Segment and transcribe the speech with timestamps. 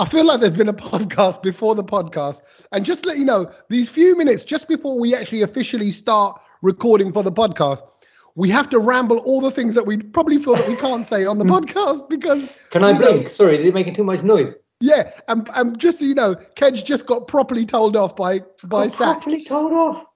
[0.00, 2.40] I feel like there's been a podcast before the podcast.
[2.72, 6.40] And just to let you know, these few minutes just before we actually officially start
[6.62, 7.82] recording for the podcast,
[8.34, 11.26] we have to ramble all the things that we probably feel that we can't say
[11.26, 12.50] on the podcast because.
[12.70, 13.30] Can I you know, blink?
[13.30, 14.54] Sorry, is it making too much noise?
[14.80, 18.84] yeah, and, and just so you know, Kej just got properly told off by by
[18.84, 19.12] Got Sat.
[19.12, 20.06] properly told off.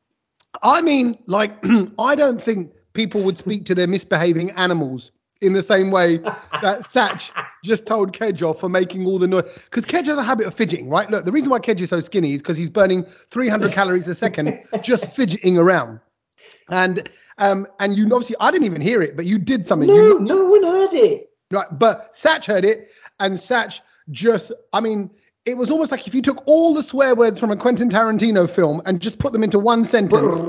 [0.63, 1.63] I mean, like,
[1.99, 5.11] I don't think people would speak to their misbehaving animals
[5.45, 6.19] in the same way
[6.63, 7.23] that Sach
[7.63, 9.45] just told Kej off for making all the noise.
[9.65, 11.09] Because Kej has a habit of fidgeting, right?
[11.11, 14.15] Look, the reason why Kej is so skinny is because he's burning 300 calories a
[14.15, 16.01] second just fidgeting around.
[16.71, 19.89] And um, and you obviously, I didn't even hear it, but you did something.
[19.89, 21.31] No, You, no one heard it.
[21.51, 21.67] right?
[21.73, 22.89] But Sach heard it,
[23.19, 23.81] and Sach
[24.11, 25.11] just, I mean,
[25.47, 28.49] it was almost like if you took all the swear words from a Quentin Tarantino
[28.49, 30.41] film and just put them into one sentence.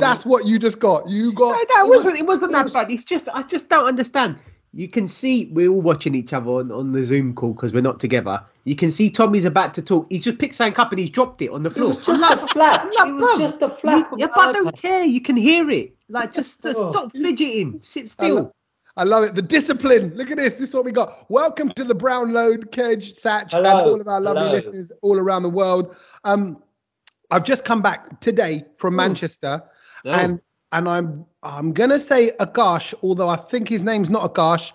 [0.00, 1.08] That's what you just got.
[1.08, 1.50] You got.
[1.68, 2.18] No, no, it wasn't.
[2.18, 2.90] It wasn't that bad.
[2.90, 4.36] It's just I just don't understand.
[4.74, 7.80] You can see we're all watching each other on, on the Zoom call because we're
[7.82, 8.44] not together.
[8.64, 10.06] You can see Tommy's about to talk.
[10.10, 11.90] He's just picked something up and he's dropped it on the floor.
[11.92, 12.16] It floor.
[12.16, 12.88] was just I'm a flap.
[12.98, 14.10] I'm It was bruv, just a flap.
[14.18, 15.04] Yeah, but I don't care.
[15.04, 15.94] You can hear it.
[16.10, 16.90] Like just uh, Oh.
[16.92, 17.80] stop fidgeting.
[17.82, 18.54] Sit still.
[18.98, 19.36] I love it.
[19.36, 20.12] The discipline.
[20.16, 20.56] Look at this.
[20.56, 21.30] This is what we got.
[21.30, 24.52] Welcome to the Brown Load, Kej, Sach, and all of our lovely Hello.
[24.52, 25.94] listeners all around the world.
[26.24, 26.60] Um,
[27.30, 28.96] I've just come back today from Hmm.
[28.96, 29.62] Manchester,
[30.04, 30.40] and
[30.72, 34.72] and I'm I'm gonna say Akash, although I think his name's not Akash,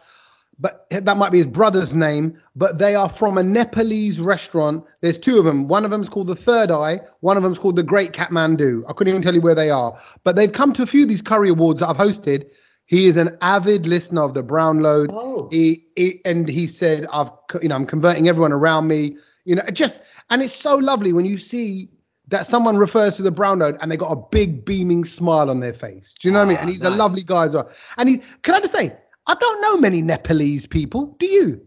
[0.58, 2.34] but that might be his brother's name.
[2.56, 4.86] But they are from a Nepalese restaurant.
[5.02, 5.68] There's two of them.
[5.68, 7.02] One of them's called the Third Eye.
[7.20, 8.84] One of them's called the Great Kathmandu.
[8.88, 11.10] I couldn't even tell you where they are, but they've come to a few of
[11.10, 12.50] these curry awards that I've hosted.
[12.86, 15.10] He is an avid listener of the Brownload.
[15.12, 15.48] Oh.
[15.52, 17.32] He, he and he said, "I've
[17.62, 21.26] you know I'm converting everyone around me." You know, just and it's so lovely when
[21.26, 21.90] you see
[22.30, 25.74] that someone refers to the Brownload and they got a big beaming smile on their
[25.74, 26.14] face.
[26.20, 26.58] Do you know what I mean?
[26.58, 27.70] Ah, And he's a lovely guy as well.
[27.98, 28.96] And he can I just say,
[29.28, 31.16] I don't know many Nepalese people.
[31.20, 31.62] Do you?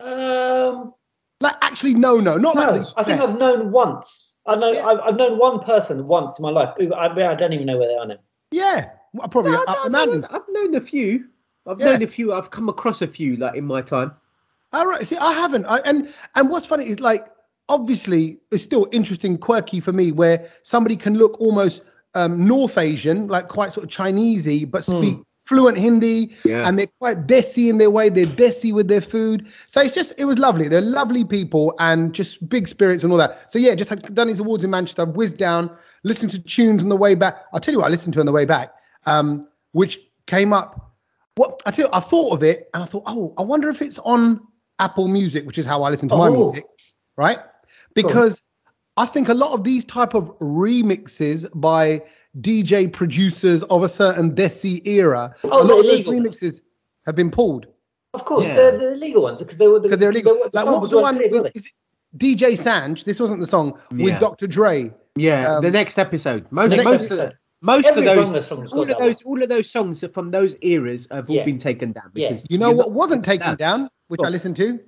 [0.00, 0.94] Um,
[1.40, 3.26] Like actually no no, not no, like the, I think yeah.
[3.26, 4.36] I've known once.
[4.46, 4.86] I know Yeah.
[4.86, 6.74] I've, I've known one person once in my life.
[6.96, 8.16] I, I don't even know where they are now.
[8.50, 8.90] yeah.
[9.18, 10.26] Well, probably No, up no, the no, mountains.
[10.30, 11.26] I've known a few.
[11.66, 11.86] I've Yeah.
[11.92, 12.32] known a few.
[12.32, 14.12] I've come across a few like in my time.
[14.72, 15.04] All right.
[15.06, 15.66] See, I haven't.
[15.66, 17.26] I, and and what's funny is like
[17.68, 21.82] obviously it's still interesting, quirky for me, where somebody can look almost
[22.14, 24.92] um, North Asian, like quite sort of Chinesey, but hmm.
[24.92, 25.18] speak
[25.48, 26.68] fluent Hindi, Yeah.
[26.68, 28.10] and they're quite desi in their way.
[28.10, 29.48] They're desi with their food.
[29.66, 30.68] So it's just it was lovely.
[30.68, 33.50] They're lovely people and just big spirits and all that.
[33.50, 35.02] So yeah, just had done these awards in Manchester.
[35.02, 35.70] I've whizzed down,
[36.02, 37.44] listened to tunes on the way back.
[37.54, 38.74] I'll tell you what I listened to on the way back,
[39.06, 40.84] um, which came up
[41.36, 43.80] what I tell you, I thought of it and I thought, oh, I wonder if
[43.80, 44.40] it's on
[44.80, 46.32] Apple Music, which is how I listen to my Oh.
[46.32, 46.64] music,
[47.16, 47.38] right?
[47.94, 48.42] Because
[48.96, 52.02] I think a lot of these type of remixes by
[52.40, 56.28] DJ producers of a certain Desi era, Oh, a lot of those illegal ones.
[56.28, 56.60] remixes
[57.06, 57.66] have been pulled
[58.14, 58.56] Of course, Yeah.
[58.56, 60.34] they're the illegal ones because they were because they're illegal.
[60.34, 61.16] they Like songs what was the one?
[61.18, 61.72] cleared, With, is it
[62.16, 63.04] DJ Sanj?
[63.04, 64.46] This wasn't the song with Dr.
[64.48, 64.92] Dre.
[65.14, 66.46] Yeah, Um, the next episode.
[66.50, 67.36] Most The next most episode.
[67.60, 70.30] Of most Every of those song's all of those all of those songs are from
[70.30, 71.44] those eras have all Yeah.
[71.44, 72.28] been taken down Yeah.
[72.28, 74.78] because You know what wasn't taken down, which I listened to?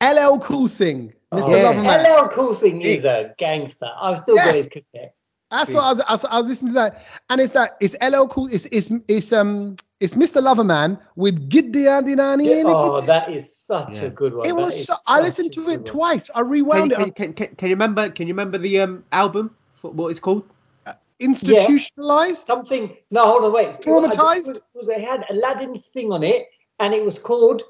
[0.00, 1.42] LL Cool Singh, Mr.
[1.42, 1.72] Oh, Yeah.
[1.72, 2.22] Loverman.
[2.24, 3.90] LL Cool Singh is a gangster.
[4.00, 4.44] I've still Yeah.
[4.46, 5.14] got his cassette.
[5.50, 6.24] That's what I was, I was.
[6.26, 8.48] I was listening to that, and it's that it's LL Cool.
[8.52, 10.40] It's it's it's um it's Mr.
[10.40, 12.62] Loverman with Giddy Andy Nani.
[12.64, 14.02] Oh, that is such Yeah.
[14.04, 14.46] a good one.
[14.46, 14.84] It was.
[14.86, 15.84] So, I listened to it one.
[15.84, 16.30] twice.
[16.34, 17.14] I Can, rewound you- it.
[17.16, 18.08] can, can, can you remember?
[18.10, 19.50] Can you remember the um album?
[19.74, 20.44] For what it's called?
[21.20, 22.46] Institutionalized.
[22.46, 22.96] Something.
[23.10, 23.68] No, hold on, wait.
[23.74, 24.48] Traumatized?
[24.50, 26.46] It, was, was, it had Aladdin's thing on it,
[26.78, 27.62] and it was called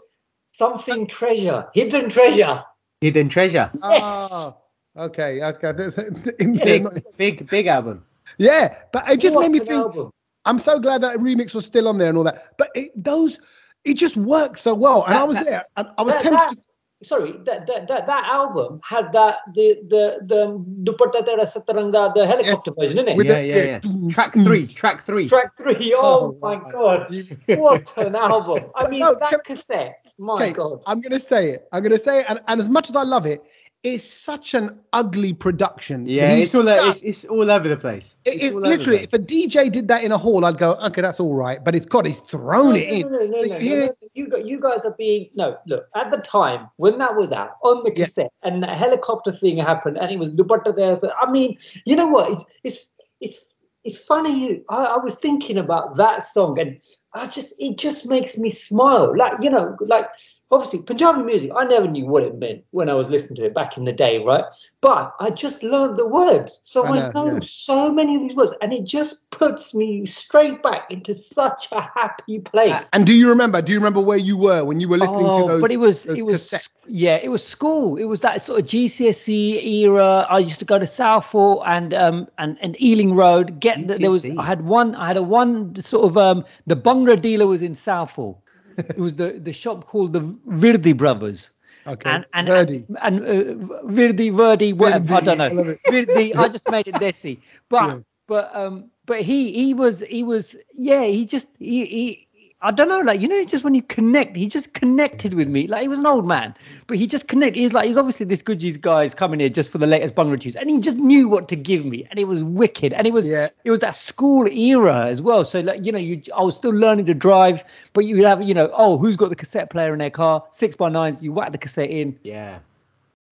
[0.53, 2.62] something treasure, hidden treasure.
[3.00, 3.70] Hidden Treasure.
[3.75, 3.81] Yes.
[3.84, 4.56] Ah,
[4.97, 5.41] okay.
[5.41, 5.70] Okay.
[5.70, 5.94] There's,
[6.38, 6.84] Big,
[7.16, 8.04] big, big album.
[8.38, 9.70] yeah, but it just What made me think.
[9.80, 10.10] album.
[10.44, 12.54] I'm so glad that remix was still on there and all that.
[12.59, 13.38] But it, those,
[13.84, 15.04] it just worked so well.
[15.04, 16.59] And That- I was that- there, and I was That- tempted.
[17.00, 22.14] That- sorry, that, that that that album had that the the the Dupatta Tera Sataranga,
[22.14, 23.25] the helicopter version, isn't it?
[23.26, 23.81] Yeah, the- yeah, yeah.
[23.82, 24.10] yeah.
[24.10, 24.66] Track three.
[24.66, 24.75] Mm.
[24.75, 25.28] Track three.
[25.28, 25.94] Track three.
[25.97, 26.70] Oh, Oh, my wow.
[26.72, 27.25] god,
[27.59, 28.70] what an album!
[28.75, 30.04] I mean, No, that can- cassette.
[30.20, 30.82] My Okay, god.
[30.86, 31.69] I'm gonna say it.
[31.72, 32.26] I'm gonna say it.
[32.28, 33.41] And, and as much as I love it,
[33.84, 36.04] it's such an ugly production.
[36.07, 38.16] Yeah, He's it's all just- it's, it's all over the place.
[38.25, 39.09] It, It's it, all over the literally, place.
[39.09, 41.65] if a DJ did that in a hall, I'd go, okay, that's all right.
[41.65, 43.03] But it's got, he's thrown it in.
[43.03, 45.57] No, no, no, So no, no, here- no, You got, you guys are being no.
[45.66, 48.04] Look, at the time when that was out on the Yeah.
[48.07, 50.97] cassette, and the helicopter thing happened, and it was Dupatta there.
[50.97, 52.33] So, I mean, you know what?
[52.33, 52.91] It's it's
[53.21, 53.47] it's
[53.84, 54.65] it's funny.
[54.71, 56.81] I, I was thinking about that song, and
[57.15, 59.16] I just it just makes me smile.
[59.16, 60.07] Like you know, like
[60.50, 61.50] obviously Punjabi music.
[61.56, 63.92] I never knew what it meant when I was listening to it back in the
[63.92, 64.45] day, right?
[64.80, 67.41] But I just learned the words, so I I know, know, yeah.
[67.42, 71.80] so many of these words, and it just puts me straight back into such a
[71.80, 72.89] happy place.
[72.92, 73.60] And do you remember?
[73.60, 75.60] Do you remember where you were when you were listening oh, to those?
[75.60, 76.86] but it was it was cassettes?
[76.89, 77.97] yeah, it was school.
[77.97, 80.27] It was that sort of GCSE era.
[80.30, 83.60] I used to go to Southall and um and, and Ealing Road.
[83.60, 86.77] Get the, there was I had one I had a one sort of um the
[86.77, 88.42] Bhangra dealer was in Southall.
[88.78, 91.51] It was the the shop called the Virdi Brothers.
[91.86, 92.15] Okay.
[92.15, 92.86] And and Verdi.
[92.98, 95.80] and, and uh, Virdi Verdi whatever I don't know I love it.
[95.89, 98.01] Virdi I just made it Desi but Yeah.
[98.27, 102.28] but um but he he was he was yeah he just he, he
[102.60, 105.69] I don't know like you know just when you connect he just connected with me
[105.69, 106.55] like he was an old man
[106.89, 109.71] but he just connected he's like he's obviously this Guji's guy is coming here just
[109.71, 112.27] for the latest Bhangra tunes and he just knew what to give me and it
[112.27, 113.49] was wicked and it was Yeah.
[113.63, 116.72] it was that school era as well so like you know you I was still
[116.72, 117.63] learning to drive
[117.93, 120.75] but you have you know oh who's got the cassette player in their car six
[120.75, 122.59] by nines you whack the cassette in Yeah.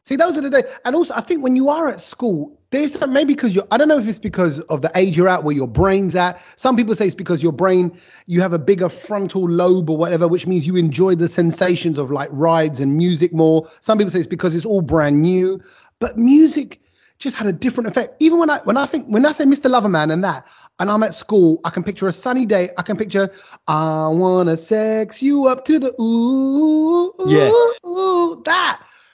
[0.05, 0.63] See, those are the days.
[0.85, 3.77] And also, I think when you are at school, there's some- maybe because you're, I
[3.77, 6.41] don't know if it's because of the age you're at, where your brain's at.
[6.57, 7.97] Some people say it's because your brain,
[8.27, 12.11] you have a bigger frontal lobe or whatever, which means you enjoy the sensations of
[12.11, 13.67] like rides and music more.
[13.81, 15.61] Some people say it's because it's all brand new.
[16.01, 16.81] But music
[17.19, 18.15] just had a different effect.
[18.21, 19.71] Even when I when I think when I say Mr.
[19.71, 20.47] Loverman and that,
[20.79, 22.69] and I'm at school, I can picture a sunny day.
[22.77, 23.31] I can picture
[23.69, 27.49] I wanna sex you up to the ooh, Yeah.
[27.49, 28.43] ooh, ooh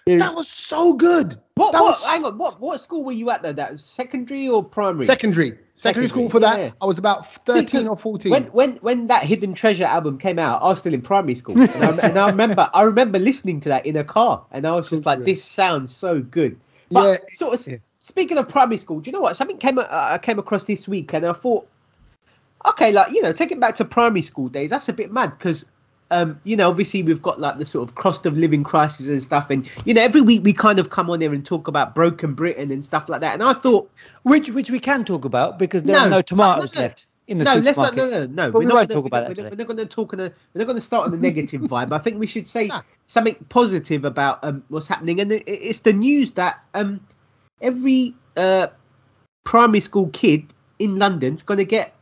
[0.06, 0.18] that.
[0.18, 1.36] That was so good.
[1.54, 1.72] What?
[1.72, 1.90] That what?
[1.90, 2.38] was Hang on.
[2.38, 2.60] What?
[2.60, 3.52] What school were you at though?
[3.52, 5.06] That was secondary or primary?
[5.06, 5.58] secondary.
[5.74, 6.58] Secondary school for that.
[6.58, 6.70] yeah.
[6.80, 8.30] I was about See, or 14.
[8.30, 11.60] When when when that Hidden Treasure album came out, I was still in primary school,
[11.60, 14.72] and I, and I remember I remember listening to that in a car, and I
[14.72, 16.58] was just like, "This sounds so good."
[16.90, 17.78] But Yeah, sort of yeah.
[18.00, 19.36] speaking of primary school, do you know what?
[19.36, 21.66] Something came uh, I came across this week, and I thought,
[22.66, 24.70] okay, like you know, take it back to primary school days.
[24.70, 25.64] That's a bit mad because.
[26.12, 29.22] Um, you know, obviously we've got like the sort of cost of living crisis and
[29.22, 31.94] stuff, and you know, every week we kind of come on here and talk about
[31.94, 33.32] broken Britain and stuff like that.
[33.32, 33.90] And I thought,
[34.24, 37.38] which which we can talk about because there No, are no tomatoes no, left in
[37.38, 37.96] the no, let's not.
[37.96, 38.50] No, no, no.
[38.50, 39.48] But we're won't gonna- talk about we're that not- today.
[39.50, 40.24] We're not going to talk on a.
[40.24, 41.92] We're not going to start on the negative vibe.
[41.92, 42.70] I think we should say
[43.06, 47.00] something positive about um, what's happening, and it, it's the news that um,
[47.62, 48.66] every uh,
[49.44, 50.44] primary school kid
[50.78, 51.94] in London's going to get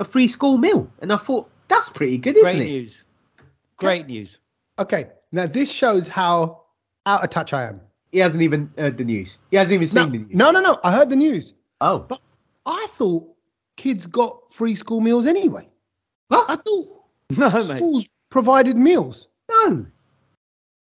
[0.00, 2.70] a free school meal, and I thought that's pretty good, isn't Great it?
[2.70, 3.04] news.
[3.76, 4.38] Great news.
[4.78, 6.62] okay, now this shows how
[7.06, 7.80] out of touch I am.
[8.12, 9.38] He hasn't even heard the news.
[9.50, 10.34] He hasn't even No, seen the news.
[10.36, 10.78] no, no, no.
[10.84, 11.54] I heard the news.
[11.80, 12.20] Oh, But
[12.66, 13.26] I thought
[13.76, 15.68] kids got free school meals anyway.
[16.28, 16.48] what?
[16.48, 16.88] I thought
[17.36, 17.64] No, mate.
[17.64, 19.26] schools provided meals.
[19.50, 19.86] No.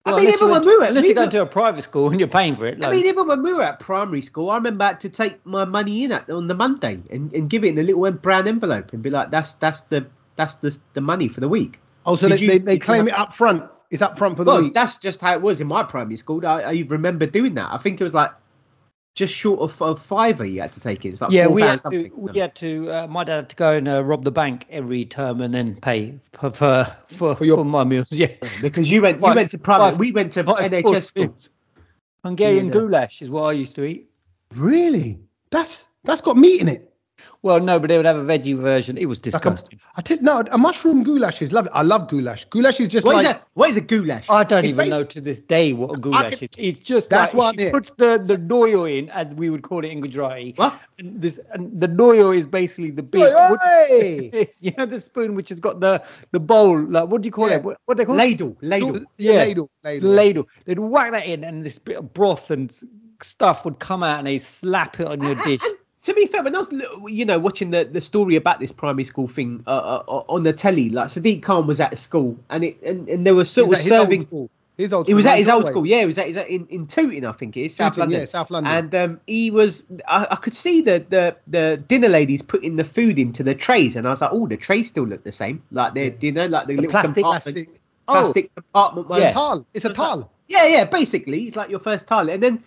[0.07, 1.43] Well, I mean, unless even you when went- we were, unless you go going to
[1.43, 2.85] a private school and you're paying for it.
[2.85, 5.45] I mean, even when we were at primary school, I remember I had to take
[5.47, 8.19] my money in at on the Monday and, and give it in a little um,
[8.19, 11.81] brown envelope and be like, "That's that's the that's the the money for the week."
[12.07, 13.65] Oh, so Did they, you- they, they claim it up front.
[13.91, 14.75] It's up front for the Well, week.
[14.75, 16.45] that's just how it was in my primary school.
[16.47, 17.71] I, I remember doing that.
[17.73, 18.33] I think it was like
[19.15, 21.11] just short of, of fiver you had to take it.
[21.11, 22.11] It's like yeah, we had to.
[22.17, 22.91] We had to.
[22.91, 25.77] Uh, my dad had to go and uh, rob the bank every term and then
[25.77, 28.09] pay for for for, For your- for my meals.
[28.11, 28.29] Yeah,
[28.61, 29.91] because you went you Five- went to private.
[29.93, 31.37] five- we went to five NHS course school.
[32.25, 32.73] Hungarian Yeah.
[32.73, 34.09] goulash is what I used to eat.
[34.57, 35.21] really?
[35.51, 36.93] That's that's got meat in it.
[37.43, 38.97] Well, no, but they would have a veggie version.
[38.97, 39.81] It was Like a, disgusting.
[39.97, 41.71] I did no a mushroom goulash is lovely.
[41.73, 42.45] I love goulash.
[42.47, 44.27] Goulash is just What is like a what is a goulash?
[44.31, 46.51] I don't It's even ba- know to this day what a goulash can- is.
[46.57, 49.85] It's just That's like what she puts the the noyo in, as we would call
[49.85, 50.55] it in Gujarati.
[50.57, 50.79] What?
[50.99, 53.23] And this and the noyo is basically the big.
[53.23, 56.81] Oi, you know the spoon which has got the the bowl.
[56.83, 57.57] Like what do you call Yeah.
[57.57, 57.65] it?
[57.65, 58.19] What, what they call it?
[58.19, 59.01] Ladle, ladle.
[59.19, 59.39] Yeah, Yeah.
[59.45, 60.11] ladle, ladle.
[60.11, 60.49] ladle.
[60.65, 62.75] They'd whack that in, and this bit of broth and
[63.23, 65.61] stuff would come out, and they slap it on your dish.
[66.05, 66.73] To be fair, when I was,
[67.09, 70.53] you know, watching the, the story about this primary school thing uh, uh, on the
[70.53, 73.81] telly, like Sadiq Khan was at school, and it and, and they were sort of
[73.81, 74.51] his old school.
[74.77, 76.01] His old He was at his old school, yeah.
[76.01, 78.21] He was at his in in Tooting, I think it is, South Tooting, London.
[78.21, 78.73] yeah, South London.
[78.73, 82.85] And um, he was, I, I could see the, the the dinner ladies putting the
[82.85, 85.63] food into the trays, and I was like, oh, the trays still look the same,
[85.71, 87.81] like they're, you know, like the, little plastic- compartment, Plastic.
[88.07, 89.07] plastic compartment.
[89.11, 89.59] Yeah.
[89.73, 90.31] It's a tal.
[90.49, 92.29] Yeah, yeah, basically, it's like your first tile.
[92.29, 92.63] And then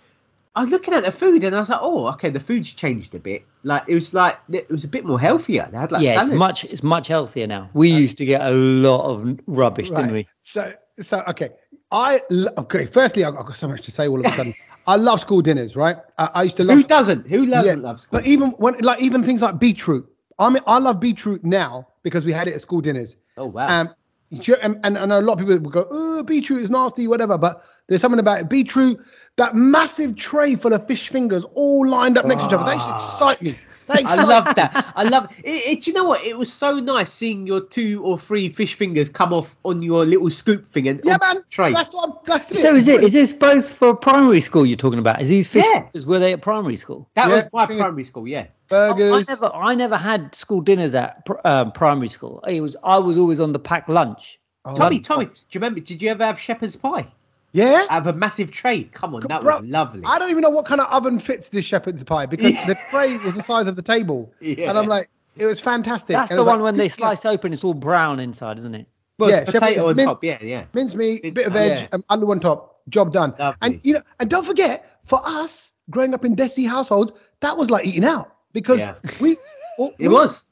[0.57, 3.13] I was looking at the food and I was like, oh, okay, the food's changed
[3.13, 3.45] a bit.
[3.61, 5.69] Like it was like it was a bit more healthier.
[5.71, 6.29] They had like yeah, salad.
[6.29, 7.69] it's much it's much healthier now.
[7.73, 10.27] We used to get a lot of rubbish, didn't we?
[10.41, 11.49] So, so okay.
[11.91, 12.21] I
[12.57, 12.87] okay.
[12.87, 14.53] Firstly, I've got so much to say all of a sudden.
[14.87, 15.97] I love school dinners, right?
[16.17, 16.77] I, I used to love.
[16.77, 17.27] Who doesn't?
[17.27, 18.19] Who doesn't love school?
[18.19, 20.09] But even when, like, even things like beetroot.
[20.39, 23.15] I mean, I love beetroot now because we had it at school dinners.
[23.37, 23.67] oh wow.
[23.67, 23.93] Um, you-
[24.31, 27.37] and, and, and a lot of people will go, oh, beetroot is nasty, whatever.
[27.37, 28.49] But there's something about it.
[28.49, 28.99] Beetroot,
[29.37, 32.65] that massive tray full of fish fingers all lined up next to each other.
[32.65, 33.55] That used excite me.
[33.87, 34.11] Thanks.
[34.11, 34.93] I love that.
[34.97, 35.87] I love it, it.
[35.87, 36.21] You know what?
[36.21, 40.05] It was so nice seeing your two or three fish fingers come off on your
[40.05, 41.41] little scoop thing and Yeah, man.
[41.49, 41.71] tray.
[41.71, 42.09] That's what.
[42.09, 42.57] I'm, that's it.
[42.57, 43.01] So is it?
[43.01, 45.21] Is this both for primary school you're talking about?
[45.21, 45.83] Is these fish Yeah.
[45.83, 47.09] fingers, were they at primary school?
[47.13, 48.27] that Yeah, was my primary school.
[48.27, 48.47] Yeah.
[48.71, 52.43] I, I never, I never had school dinners at um, primary school.
[52.47, 54.39] It was I was always on the packed lunch.
[54.65, 55.79] Oh, Tommy, Tommy, do you remember?
[55.79, 57.07] Did you ever have shepherd's pie?
[57.53, 57.85] Yeah.
[57.89, 58.83] I have a massive tray.
[58.83, 60.03] Come on, that Bro, was lovely.
[60.05, 62.65] I don't even know what kind of oven fits this shepherd's pie because Yeah.
[62.67, 64.69] the tray was the size of the table, Yeah.
[64.69, 66.09] and I'm like, it was fantastic.
[66.15, 68.87] That's And the one like, when they slice open, it's all brown inside, isn't it?
[69.17, 70.23] Well, yeah, potato shepherd's on mint- top.
[70.23, 70.65] Yeah, yeah.
[70.73, 71.87] mincemeat, It's- bit of veg, yeah.
[71.93, 72.81] and alu on top.
[72.89, 73.33] Job done.
[73.39, 73.57] Lovely.
[73.61, 77.69] And you know, and don't forget, for us growing up in Desi households, that was
[77.69, 78.95] like eating out because Yeah.
[79.19, 79.37] we.
[79.77, 80.43] well, It we- was.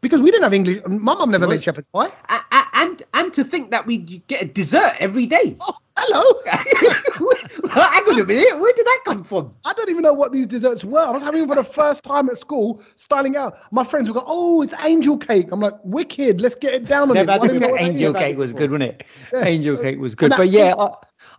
[0.00, 0.80] because we didn't have English.
[0.86, 2.10] My mum never made shepherd's pie.
[2.28, 5.56] A- a- and and to think that we get a dessert every day.
[5.60, 6.40] Oh, hello.
[7.70, 9.54] Hang on a minute, where did that come from?
[9.64, 11.00] I don't even know what these desserts were.
[11.00, 13.56] I was having them for the first time at school, styling out.
[13.70, 16.40] My friends were go, "Oh, it's angel cake." I'm like, "Wicked!
[16.40, 18.36] Let's get it down on Never it." had Why it don't know what Angel cake
[18.36, 19.04] was good, wasn't it?
[19.32, 19.44] Yeah.
[19.46, 20.32] Angel cake was good.
[20.36, 20.88] But yeah, I,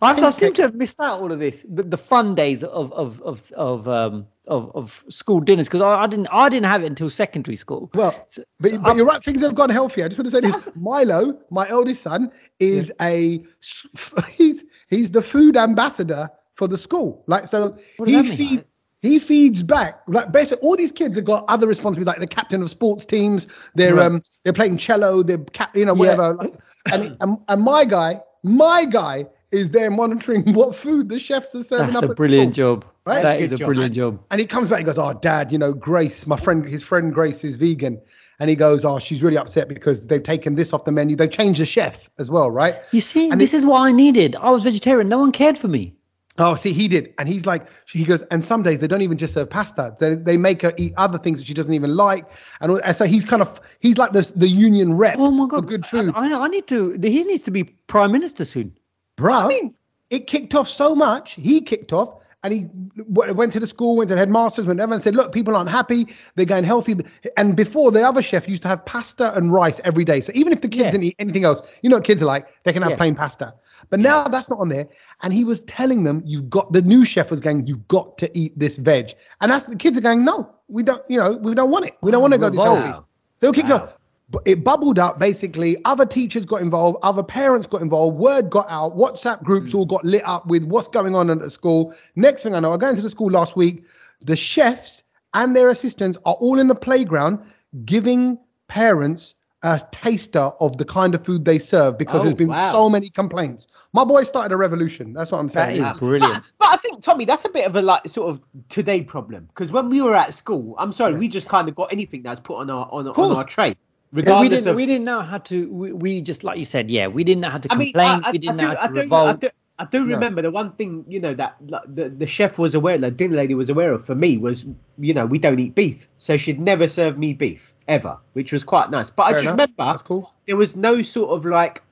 [0.02, 1.66] I, I seem to have missed out all of this.
[1.70, 6.04] The, the fun days of of of of um of, of school dinners because I,
[6.04, 7.90] I didn't I didn't have it until secondary school.
[7.96, 9.24] Well, So- but, so but I'm- you're right.
[9.24, 10.04] Things have gone healthy.
[10.04, 13.42] I just want to say this: Milo, my eldest son, is a
[14.32, 17.24] he's he's the food ambassador for the school.
[17.28, 18.64] Like, so he mean?
[19.02, 20.02] he feeds back.
[20.08, 23.48] Like, basically, all these kids have got other responsibilities, like the captain of sports teams.
[23.76, 24.06] They're Right.
[24.06, 25.22] um they're playing cello.
[25.24, 26.00] They're cap, you know, Yeah.
[26.00, 26.34] whatever.
[26.36, 26.54] Like,
[26.92, 31.64] and, and and my guy, my guy is there monitoring what food the chefs are
[31.64, 32.76] serving That's up a brilliant school.
[32.78, 32.86] job.
[33.06, 33.22] Right?
[33.22, 33.66] That's a is a good job.
[33.68, 34.20] brilliant job.
[34.32, 37.14] And he comes back, he goes, Oh, dad, you know, Grace, my friend, his friend
[37.14, 38.02] Grace is vegan.
[38.40, 41.16] And he goes, Oh, she's really upset because they've taken this off the menu.
[41.16, 42.76] They've changed the chef as well, right?
[42.92, 44.36] You see, And this is what I needed.
[44.38, 45.08] I was vegetarian.
[45.08, 45.94] No one cared for me.
[46.38, 47.14] Oh, see, he did.
[47.18, 49.96] And he's like, he goes, and some days they don't even just serve pasta.
[50.00, 52.26] They, they make her eat other things that she doesn't even like.
[52.60, 55.62] And, and so he's kind of, he's like the, the union rep Oh my for
[55.62, 56.12] god, good food.
[56.14, 57.00] I, I, I need to.
[57.02, 58.76] He needs to be prime minister soon.
[59.18, 59.74] Bruh, I mean,
[60.10, 61.34] it kicked off so much.
[61.34, 62.68] He kicked off and he
[63.08, 66.08] went to the school, went to the headmasters, went everyone said, look, people aren't happy.
[66.36, 66.96] They're going healthy.
[67.38, 70.22] And before the other chef used to have pasta and rice every day.
[70.22, 70.92] So even if the kids Yeah.
[70.92, 72.98] didn't eat anything else, you know what kids are like, they can have Yeah.
[72.98, 73.54] plain pasta.
[73.90, 74.88] But now that's not on there.
[75.24, 78.30] And he was telling them, you've got, the new chef was going, you've got to
[78.38, 79.14] eat this veg.
[79.42, 81.96] And that's the kids are going, no, we don't, you know, we don't want it.
[82.02, 82.94] We don't want to go this healthy.
[83.40, 83.76] They were kicked Wow.
[83.86, 83.98] off.
[84.30, 85.78] But it bubbled up basically.
[85.86, 89.76] Other teachers got involved, other parents got involved, word got out, WhatsApp groups mm.
[89.76, 91.94] all got lit up with what's going on at the school.
[92.16, 93.84] Next thing I know, I go into the school last week.
[94.22, 95.04] The chefs
[95.36, 97.40] and their assistants are all in the playground
[97.86, 102.50] giving parents a taster of the kind of food they serve because Oh, there's been
[102.50, 102.72] wow.
[102.72, 103.66] so many complaints.
[103.94, 105.12] My boy started a revolution.
[105.14, 105.78] That's what I'm saying.
[105.82, 106.44] is But, brilliant.
[106.60, 109.72] but I think Tommy, that's a bit of a like sort of today problem because
[109.72, 111.20] when we were at school, I'm sorry, Yeah.
[111.20, 113.76] we just kind of got anything that's put on our on, on our tray,
[114.24, 114.68] Yeah, we didn't.
[114.68, 114.76] of.
[114.76, 115.70] We didn't know how to.
[115.72, 116.90] We, we just like you said.
[116.90, 118.22] Yeah, we didn't know how to I mean, complain.
[118.24, 119.40] I, I, we didn't I know do, how I to do, I revolt.
[119.42, 120.16] do, I do No.
[120.16, 123.36] remember the one thing you know that like, the the chef was aware, the dinner
[123.36, 124.66] lady was aware of for me was
[124.98, 128.64] you know we don't eat beef, so she'd never serve me beef ever, which was
[128.64, 129.10] quite nice.
[129.12, 129.52] But I just enough.
[129.54, 130.34] remember That's cool.
[130.48, 131.84] there was no sort of like,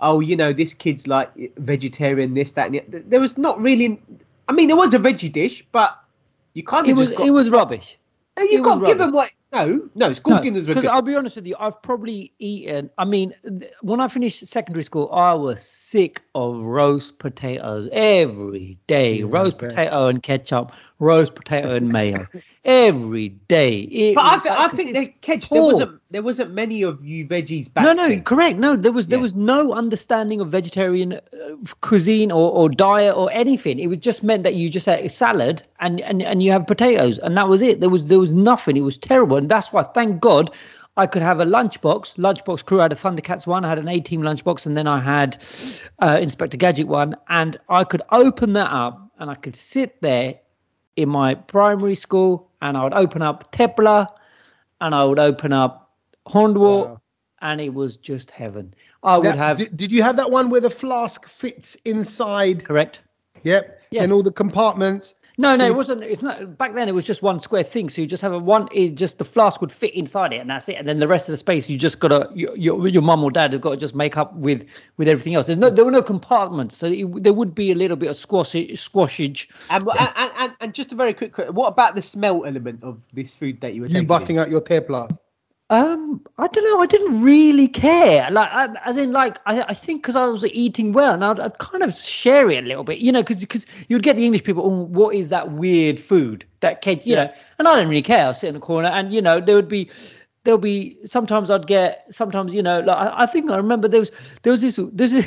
[0.00, 3.00] oh, you know, this kid's like vegetarian, this, that, and the.
[3.00, 4.00] There was not really.
[4.48, 5.98] I mean, there was a veggie dish, but
[6.54, 7.08] you kind It was.
[7.08, 7.26] just got.
[7.26, 7.98] It was rubbish.
[8.38, 9.14] You it got was given rubbish.
[9.14, 9.30] what?
[9.52, 10.94] No, no, school dinners were because good.
[10.94, 12.88] I'll be honest with you, I've probably eaten.
[12.96, 18.78] I mean, th- when I finished secondary school, I was sick of roast potatoes every
[18.86, 19.16] day.
[19.18, 22.26] Yeah, roast potato and ketchup, roast potato and mayo,
[22.64, 23.80] every day.
[23.80, 27.26] It But I, th- I think they catch there wasn't there wasn't many of you
[27.26, 28.22] veggies back no, no, then.
[28.22, 28.58] correct.
[28.58, 29.22] No, there was there Yeah.
[29.22, 31.20] was no understanding of vegetarian uh,
[31.80, 33.78] cuisine or, or diet or anything.
[33.78, 36.66] It was just meant that you just had a salad and, and and you have
[36.66, 37.80] potatoes and that was it.
[37.80, 38.76] There was there was nothing.
[38.76, 40.50] It was terrible, and that's why, thank God,
[40.96, 42.16] I could have a lunchbox.
[42.16, 43.64] Lunchbox crew I had a Thundercats one.
[43.64, 45.38] I had an A Team lunchbox, and then I had
[46.00, 50.34] uh, Inspector Gadget one, and I could open that up and I could sit there
[50.96, 54.08] in my primary school, and I would open up Thepla,
[54.80, 55.90] and I would open up
[56.26, 57.00] Hornwall Wow.
[57.40, 58.74] and it was just heaven.
[59.02, 62.64] I would That- have did, did you have that one where the flask fits inside?
[62.64, 63.00] correct.
[63.42, 63.80] Yep.
[63.90, 64.02] Yeah.
[64.04, 65.14] And all the compartments.
[65.38, 66.02] No, So no, it wasn't.
[66.02, 66.58] It's not.
[66.58, 67.88] Back then, it was just one square thing.
[67.88, 68.68] So you just have a one.
[68.72, 70.74] It just the flask would fit inside it, and that's it.
[70.74, 73.30] And then the rest of the space, you just gotta your your, your mum or
[73.30, 74.66] dad have got to just make up with
[74.98, 75.46] with everything else.
[75.46, 78.16] There's no there were no compartments, so it, there would be a little bit of
[78.16, 79.48] squashage, squashage.
[79.70, 83.00] And, and, and, and just a very quick, que- what about the smell element of
[83.12, 85.16] this food that you were You busting out your thepla.
[85.72, 86.82] Um, I don't know.
[86.82, 88.30] I didn't really care.
[88.30, 91.40] Like, I, as in, like, I, I think because I was eating well, and I'd,
[91.40, 94.26] I'd kind of share it a little bit, you know, because because you'd get the
[94.26, 97.24] English people, oh, what is that weird food that kid, you Yeah.
[97.24, 98.26] know, and I didn't really care.
[98.26, 99.88] I'd sit in the corner, and you know, there would be,
[100.44, 104.00] there'll be sometimes I'd get, sometimes you know, like I, I think I remember there
[104.00, 104.10] was
[104.42, 105.26] there was this there's this.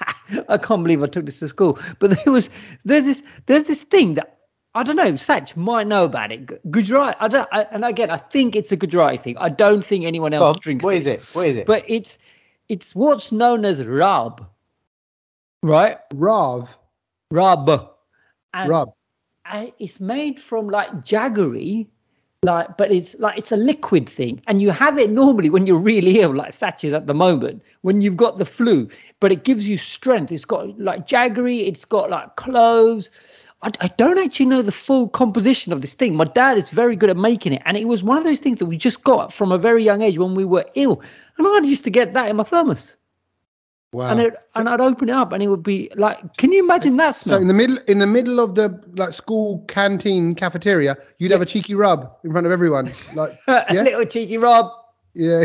[0.48, 2.50] I can't believe I took this to school, but there was
[2.84, 4.38] there's this there's this thing that
[4.74, 5.16] I don't know.
[5.16, 6.46] Sach might know about it.
[6.46, 7.16] Gu- Gujarati.
[7.20, 7.48] I don't.
[7.52, 9.36] I, and again, I think it's a Gujarati thing.
[9.38, 10.82] I don't think anyone else Bob, drinks.
[10.84, 11.22] what is this.
[11.30, 11.34] it?
[11.36, 11.66] What is it?
[11.66, 12.16] But it's
[12.68, 14.46] it's what's known as rab,
[15.62, 15.98] right?
[16.14, 16.74] Rav,
[17.30, 17.88] Rab.
[18.54, 18.92] And rub.
[19.44, 21.86] I- it's made from like jaggery,
[22.42, 25.78] like, but it's like it's a liquid thing, and you have it normally when you're
[25.78, 28.88] really ill, like Sach is at the moment, when you've got the flu.
[29.20, 30.32] But it gives you strength.
[30.32, 31.66] It's got like jaggery.
[31.66, 33.10] It's got like cloves.
[33.62, 36.16] I, I don't actually know the full composition of this thing.
[36.16, 38.58] My dad is very good at making it, and it was one of those things
[38.58, 41.00] that we just got from a very young age when we were ill,
[41.38, 42.96] and I used to get that in my thermos,
[43.92, 44.10] Wow.
[44.10, 46.96] and it, and I'd open it up, and it would be like, can you imagine
[46.96, 47.36] that smell?
[47.38, 51.42] so in the middle, in the middle of the like school canteen cafeteria, you'd have
[51.42, 52.90] a cheeky rub in front of everyone.
[53.14, 53.82] Like, a yeah.
[53.82, 54.66] little cheeky rub.
[55.14, 55.44] yeah.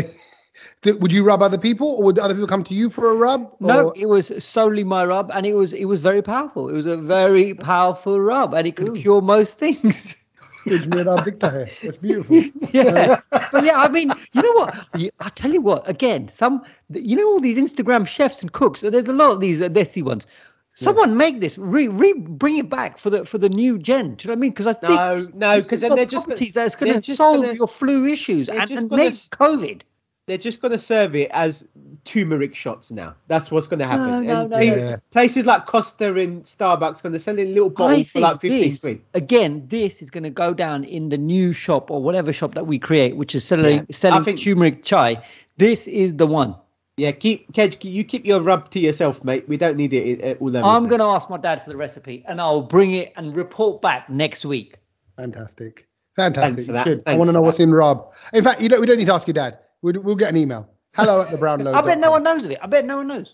[0.82, 3.14] Th- Would you rub other people, or would other people come to you for a
[3.14, 3.52] rub?
[3.60, 6.68] No, it was solely my rub, and it was it was very powerful.
[6.68, 10.16] It was a very powerful rub, and it could cure most things.
[10.52, 11.68] Excuse me, rub Victor here.
[11.82, 12.36] That's beautiful.
[12.72, 14.74] yeah, but yeah, I mean, you know what?
[14.94, 15.88] Y- I tell you what.
[15.88, 18.80] Again, some you know all these Instagram chefs and cooks.
[18.80, 20.26] There's a lot of these uh, desi ones.
[20.74, 24.14] Someone make this, re, re bring it back for the for the new gen.
[24.14, 24.50] Do you know what I mean?
[24.52, 27.14] Because I think No, no, because has then they're just gonna- properties that's going to
[27.16, 29.82] solve gonna- your flu issues and, just and make s- COVID.
[30.28, 31.66] They're just going to serve it as
[32.04, 33.16] turmeric shots now.
[33.26, 34.06] That's what's going to happen.
[34.06, 34.96] No, no, and no, things- no.
[35.10, 38.40] Places like Costa and Starbucks are going to sell it in little bottles for like
[38.40, 39.02] 15 this, quid.
[39.14, 42.66] again, this is going to go down in the new shop or whatever shop that
[42.66, 45.22] we create, which is selling Yeah, I selling think- turmeric chai.
[45.56, 46.54] This is the one.
[46.98, 49.48] Yeah, keep Kej, you keep your rub to yourself, mate.
[49.48, 50.66] We don't need it uh, all over.
[50.66, 53.80] I'm going to ask my dad for the recipe, and I'll bring it and report
[53.80, 54.76] back next week.
[55.16, 55.86] Fantastic.
[56.16, 56.66] Fantastic.
[56.66, 57.02] You should.
[57.06, 57.42] I want to for know that.
[57.42, 58.12] what's in rub.
[58.32, 59.58] In fact, you don't, we don't need to ask your dad.
[59.82, 60.68] We'll, we'll get an email.
[60.94, 62.58] Hello at the brown I bet no one knows of it.
[62.62, 63.32] I bet no one knows.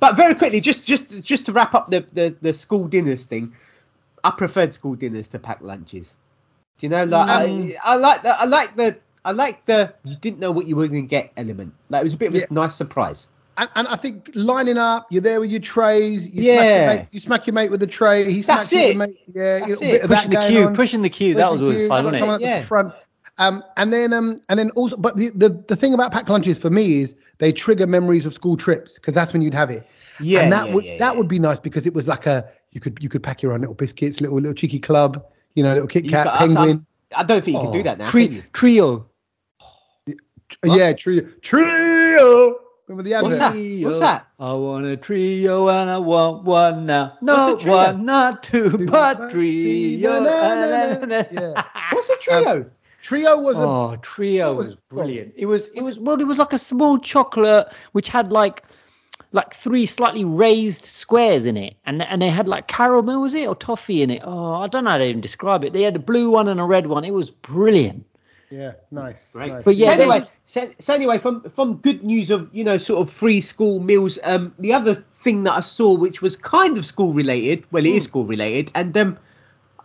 [0.00, 3.54] But very quickly, just just just to wrap up the, the, the school dinners thing,
[4.24, 6.14] I preferred school dinners to packed lunches.
[6.78, 7.76] Do you know, like Mm.
[7.84, 10.76] I, I like the I like the I like the you didn't know what you
[10.76, 11.72] were going to get element.
[11.90, 12.44] Like it was a bit of a Yeah.
[12.50, 13.28] nice surprise.
[13.56, 16.28] And, and I think lining up, you're there with your trays.
[16.28, 16.78] You Smack Yeah.
[16.78, 18.24] your mate, you smack your mate with the tray.
[18.30, 18.92] He That's smacks you it.
[18.92, 19.18] the mate.
[19.34, 19.90] Yeah, a That's little it.
[19.92, 20.76] bit of Pushing that the queue, on.
[20.76, 21.34] pushing the queue.
[21.34, 22.44] That was the always fun, wasn't someone it?
[22.44, 22.58] at Yeah.
[22.60, 22.94] the front.
[23.38, 26.58] Um, and then um, and then also, but the, the the thing about packed lunches
[26.58, 29.86] for me is they trigger memories of school trips because that's when you'd have it.
[30.20, 31.18] Yeah, and that yeah, would yeah, that yeah.
[31.18, 33.60] would be nice because it was like a you could you could pack your own
[33.60, 35.24] little biscuits, little little cheeky club,
[35.54, 36.84] you know, little Kit You Kat, got- I- penguin.
[37.16, 38.10] I don't think you can Oh, do that now.
[38.10, 38.42] tri- can you?
[38.52, 39.06] trio.
[40.64, 42.56] Yeah, trio, trio.
[42.86, 43.30] Remember the advert?
[43.32, 43.80] What's advert?
[43.80, 43.86] that?
[43.86, 44.26] What's that?
[44.40, 47.16] I want a trio and I want one now.
[47.20, 49.30] What's a Not one, not two, Two, but but trio.
[49.30, 50.54] three, na, na,
[50.94, 51.24] na, na.
[51.30, 51.62] Yeah.
[51.92, 52.70] What's a trio?
[53.08, 55.32] Trio was a Oh, trio was was brilliant.
[55.34, 58.64] It was it was well, it was like a small chocolate which had like
[59.32, 63.48] like three slightly raised squares in it, and and they had like caramel was it
[63.48, 64.20] or toffee in it?
[64.24, 65.72] Oh, I don't know how to even describe it.
[65.72, 67.02] They had a blue one and a red one.
[67.02, 68.04] It was brilliant.
[68.50, 69.32] yeah, nice.
[69.32, 69.52] Great.
[69.52, 69.64] nice.
[69.64, 73.00] But yeah, so anyway, so, so anyway, from from good news of you know sort
[73.00, 76.84] of free school meals, um, the other thing that I saw, which was kind of
[76.84, 78.08] school related, well, it is Hmm.
[78.08, 79.18] school related, and um,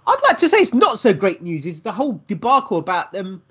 [0.07, 1.65] I'd like to say it's not so great news.
[1.65, 3.41] Is the whole debacle about them?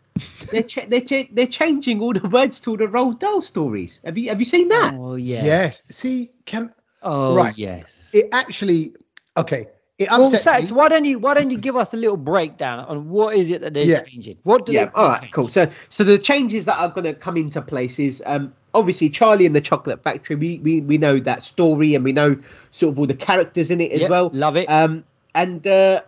[0.50, 4.00] they're cha- they're cha- they're changing all the words to all the Roald Dahl stories.
[4.04, 4.94] Have you have you seen that?
[4.94, 5.44] Oh yeah.
[5.44, 5.82] yes.
[5.84, 7.56] See, can Oh Right.
[7.56, 8.10] yes.
[8.12, 8.94] it actually?
[9.38, 9.66] Okay,
[9.98, 10.76] it well, upsets Sats, me.
[10.76, 13.62] why don't you why don't you give us a little breakdown on what is it
[13.62, 14.02] that they're Yeah.
[14.02, 14.36] changing?
[14.42, 14.84] What do yeah.
[14.84, 15.20] they All right.
[15.22, 15.32] change?
[15.32, 15.48] Cool.
[15.48, 19.46] So so the changes that are going to come into place is um obviously Charlie
[19.46, 20.36] and the Chocolate Factory.
[20.36, 22.36] We we we know that story and we know
[22.70, 24.30] sort of all the characters in it as Yep, well.
[24.34, 24.66] Love it.
[24.68, 26.02] Um, and uh,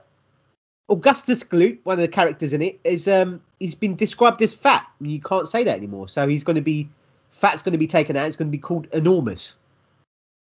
[0.90, 4.87] Augustus Gloop, one of the characters in it, is um, he's been described as fat.
[5.01, 6.09] You can't say that anymore.
[6.09, 6.88] So he's going to be
[7.33, 8.27] fat's going to be taken out.
[8.27, 9.55] It's going to be called enormous.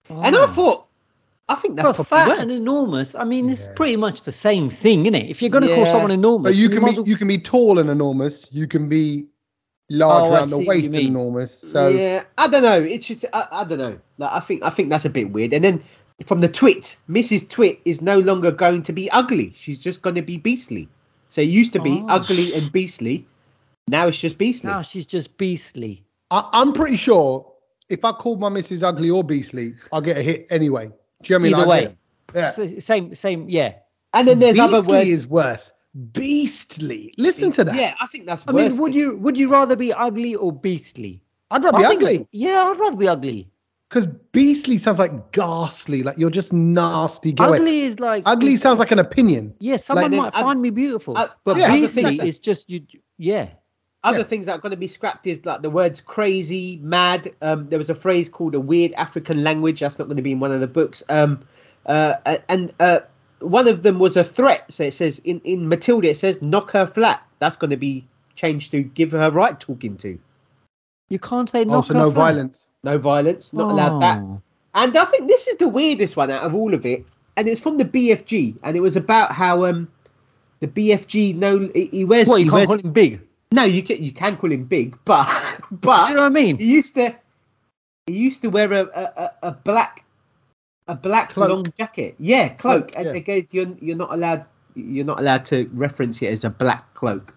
[0.10, 0.48] And I Oh.
[0.48, 0.86] thought,
[1.50, 2.40] I think that's well, probably fat worse.
[2.42, 3.16] and enormous.
[3.16, 5.30] I mean, it's pretty much the same thing, isn't it?
[5.30, 7.16] If you're going to call someone enormous, But you can might be as well- you
[7.16, 8.50] can be tall and enormous.
[8.52, 9.26] You can be
[9.90, 11.58] large Oh, around the waist and enormous.
[11.58, 12.82] So yeah, I don't know.
[12.84, 13.98] It's just I, I don't know.
[14.18, 15.54] Like, I think I think that's a bit weird.
[15.54, 15.82] And then
[16.26, 17.48] from the twit, Mrs.
[17.50, 19.54] Twit is no longer going to be ugly.
[19.56, 20.90] She's just going to be beastly.
[21.30, 22.08] So it used to be Oh.
[22.10, 23.26] ugly and beastly.
[23.88, 24.70] Now it's just beastly.
[24.70, 26.04] now she's just beastly.
[26.32, 27.46] I, I'm pretty sure
[27.90, 30.92] if I called my missus ugly or beastly, I'll get a hit anyway.
[31.24, 31.54] Do you know what I mean?
[31.54, 32.60] Either I'll way, get.
[32.60, 32.66] Yeah.
[32.78, 33.74] S- same, same, yeah.
[34.14, 35.10] And then there's other beastly words.
[35.10, 35.72] is worse.
[36.12, 37.14] beastly.
[37.18, 37.76] Listen to that.
[37.76, 38.74] Yeah, I think that's I worse.
[38.74, 41.22] mean, would you would you rather be ugly or beastly?
[41.52, 43.50] I'd rather be I think- ugly Yeah, I'd rather be ugly.
[43.90, 46.04] Because beastly sounds like ghastly.
[46.04, 47.32] Like you're just nasty.
[47.32, 47.58] Get away.
[47.60, 49.54] Ugly is like Ugly sounds like an opinion.
[49.60, 52.82] Yeah, someone then might oth- find me beautiful, oth- but yeah, beastly is just you.
[53.18, 53.48] Yeah,
[54.04, 54.24] Other Yeah.
[54.26, 57.32] things that are going to be scrapped is like the words crazy, mad.
[57.42, 59.80] Um, there was a phrase called a weird African language.
[59.80, 61.04] That's not going to be in one of the books.
[61.10, 61.40] Um,
[61.88, 62.14] uh,
[62.48, 63.00] and uh,
[63.40, 64.72] one of them was a threat.
[64.72, 67.24] So it says in, in Matilda, it says knock her flat.
[67.40, 70.20] That's going to be changed to give her right talking to.
[71.10, 72.16] you can't say knock Also, her no flat.
[72.34, 72.67] violence.
[72.88, 74.20] No violence, not allowed that.
[74.20, 74.42] Oh.
[74.74, 77.06] And I think this is the weirdest one out of all of it.
[77.36, 79.88] And it's from the BFG, and it was about how um
[80.62, 83.22] the BFG no he, he wears What you he can't wears, call him big?
[83.52, 85.28] no you can you can call him big, but
[85.72, 86.58] but you know what I mean?
[86.58, 87.14] he used to
[88.08, 90.06] he used to wear a a, a, a black
[90.88, 91.50] a black Cloak.
[91.50, 92.16] long jacket.
[92.18, 92.88] Yeah, cloak.
[92.88, 93.12] Cloak, and yeah.
[93.12, 94.46] they goes you're you're not allowed
[94.76, 97.36] you're not allowed to reference it as a black cloak.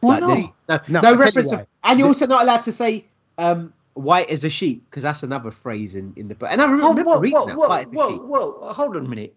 [0.00, 0.80] Why Like, not?
[0.88, 1.52] No, No, no I'll you reference.
[1.52, 3.04] Of, and you're also not allowed to say
[3.36, 6.48] um, white as a sheep because that's another phrase in, in the book.
[6.50, 7.56] And I Oh, remember whoa, reading whoa, that.
[7.56, 8.22] whoa, white as a whoa, sheep.
[8.22, 9.34] whoa, Hold on a minute.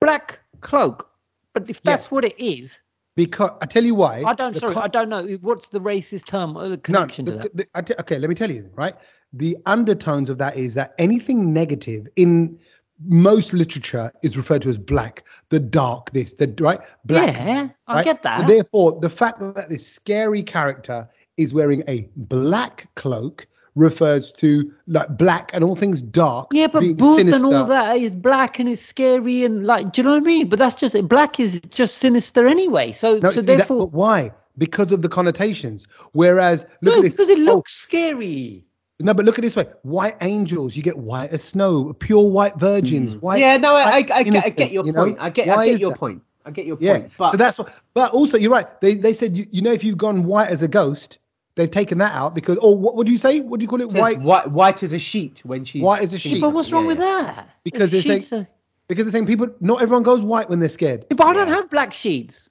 [0.00, 1.10] Black cloak.
[1.54, 1.92] But if Yeah.
[1.92, 2.80] that's what it is,
[3.16, 4.22] Because I tell you why.
[4.26, 4.52] I don't.
[4.52, 5.24] the Sorry, co- I don't know.
[5.40, 7.56] What's the racist term uh, or the no, the, to that?
[7.56, 8.94] the- I okay, let me tell you, right?
[9.32, 12.58] The undertones of that is that anything negative in
[13.06, 17.34] most literature is referred to as black, the dark, this, the right, black.
[17.36, 18.40] yeah, I get that.
[18.40, 24.72] So therefore, the fact that this scary character is wearing a black cloak refers to
[24.88, 26.48] like black and all things dark.
[26.52, 30.00] yeah, but being Booth and all that is black and it's scary and like, do
[30.00, 30.48] you know what I mean?
[30.48, 32.92] But that's just black is just sinister anyway.
[32.92, 34.32] So, No, so see, that- therefore, but why?
[34.58, 35.86] Because of the connotations.
[36.12, 37.12] Whereas, look no, at this.
[37.12, 38.64] because it oh, looks scary.
[38.98, 42.56] No, but look at this way: white angels, you get white as snow, pure white
[42.56, 43.20] virgins, mm.
[43.20, 43.40] white.
[43.40, 45.04] yeah, no, I, I, I, get, I get your you know?
[45.04, 45.18] point.
[45.20, 45.98] I get, Why I get your that?
[45.98, 46.22] point.
[46.46, 47.12] I get your Yeah, point.
[47.18, 47.74] But so that's what.
[47.92, 48.80] But also, you're right.
[48.80, 51.18] They they said you, you know if you've gone white as a ghost,
[51.56, 52.56] they've taken that out because.
[52.58, 53.40] Or what would you say?
[53.40, 53.92] What do you call it?
[53.94, 56.36] it White white, white as a sheet when she's White as a singing.
[56.36, 56.40] sheet.
[56.42, 57.48] But what's wrong Yeah, with that?
[57.64, 58.48] Because If they're saying- are-
[58.88, 59.48] because they're saying people.
[59.60, 61.06] Not everyone goes white when they're scared.
[61.10, 61.54] Yeah, but I don't Yeah.
[61.56, 62.48] have black sheets.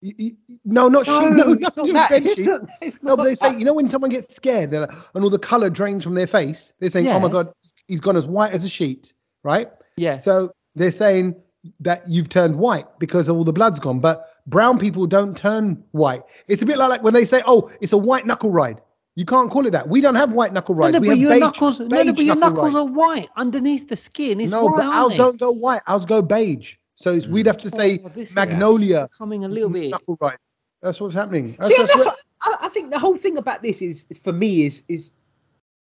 [0.00, 1.32] You- you- no, not No, sheep.
[1.32, 2.22] No, it's no, not that.
[2.22, 3.58] It's not, it's No, but they say, that.
[3.58, 6.26] you know, when someone gets scared, they're like, and all the color drains from their
[6.28, 7.50] face, they're saying, "Oh my god,
[7.88, 9.68] he's gone as white as a sheet," right?
[9.96, 10.16] Yeah.
[10.16, 11.34] So they're saying
[11.80, 14.00] that you've turned white because all the blood's gone.
[14.00, 16.22] But brown people don't turn white.
[16.46, 18.80] It's a bit like, like when they say, "Oh, it's a white knuckle ride."
[19.16, 19.88] You can't call it that.
[19.88, 20.92] We don't have white knuckle rides.
[20.92, 22.88] no, we but have your beige, knuckles, no, no, but your knuckle knuckles rides.
[22.88, 24.40] are white underneath the skin.
[24.40, 25.16] It's no, white, but aren't ours they?
[25.16, 25.82] don't go white.
[25.88, 26.76] Ours go beige.
[26.94, 27.48] So it's, we'd mm.
[27.48, 29.90] have to say Oh, this magnolia Becoming a little bit.
[29.90, 30.38] knuckle ride.
[30.82, 31.56] That's what's happening.
[31.58, 34.06] That's, See, that's that's what- what, I, I think the whole thing about this is,
[34.08, 35.10] is for me is is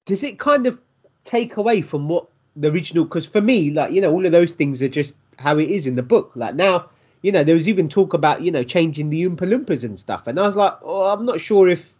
[0.06, 0.80] does it kind of
[1.24, 3.04] take away from what the original?
[3.04, 5.86] Because for me, like you know, all of those things are just how it is
[5.86, 6.32] in the book.
[6.34, 6.90] Like now,
[7.22, 10.26] you know, there was even talk about you know changing the Oompa Loompas and stuff,
[10.26, 11.94] and I was like, oh, I'm not sure if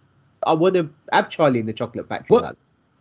[0.47, 2.35] I want to have Charlie in the Chocolate Factory.
[2.35, 2.57] What- Like,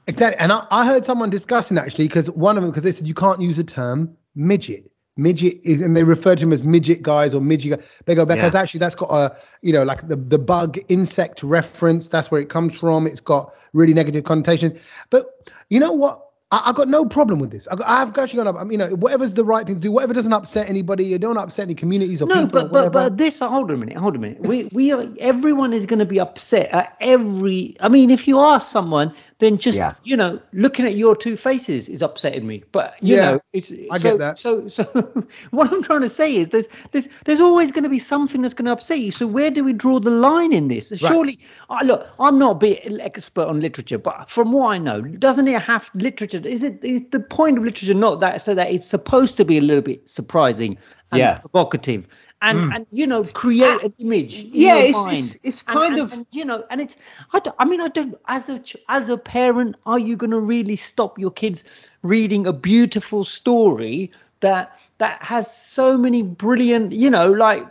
[0.09, 0.39] Exactly.
[0.39, 3.13] And I, I heard someone discussing actually because one of them because they said you
[3.13, 4.89] can't use the term midget.
[5.17, 7.83] Midget is, and they refer to him as midget guys or midget.
[8.05, 12.07] They go because actually that's got a you know like the the bug insect reference.
[12.07, 13.05] That's where it comes from.
[13.05, 14.79] It's got really negative connotation.
[15.09, 16.23] But you know what?
[16.51, 17.67] I, I got no problem with this.
[17.67, 18.47] I, I've actually got.
[18.47, 19.91] I mean, um, you know, whatever's the right thing to do.
[19.91, 21.03] Whatever doesn't upset anybody.
[21.05, 22.61] You don't upset any communities or No, people.
[22.61, 23.41] or but but but this.
[23.41, 23.97] Uh, hold on a minute.
[23.97, 24.41] Hold on a minute.
[24.41, 25.05] We we are.
[25.19, 27.75] Everyone is going to be upset at every.
[27.81, 29.93] I mean, if you ask someone, then just Yeah.
[30.03, 32.63] you know, looking at your two faces is upsetting me.
[32.71, 33.71] But you Yeah, know, it's.
[33.91, 34.39] I so, get that.
[34.39, 34.83] So so,
[35.51, 38.53] what I'm trying to say is, there's there's there's always going to be something that's
[38.53, 39.11] going to upset you.
[39.11, 40.91] So where do we draw the line in this?
[40.95, 45.01] Surely, I look, I'm not a bit expert on literature, but from what I know,
[45.01, 46.41] doesn't it have literature?
[46.43, 49.57] Is it is the point of literature not that so that it's supposed to be
[49.57, 50.77] a little bit surprising
[51.11, 51.37] and Yeah.
[51.37, 52.05] provocative
[52.41, 52.75] and Mm.
[52.75, 56.45] and you know create an image yeah, it's, it's it's kind and- of and, you
[56.45, 56.97] know and it's
[57.33, 60.39] I, don't, I mean i don't as a as a parent are you going to
[60.39, 67.09] really stop your kids reading a beautiful story that that has so many brilliant you
[67.09, 67.65] know like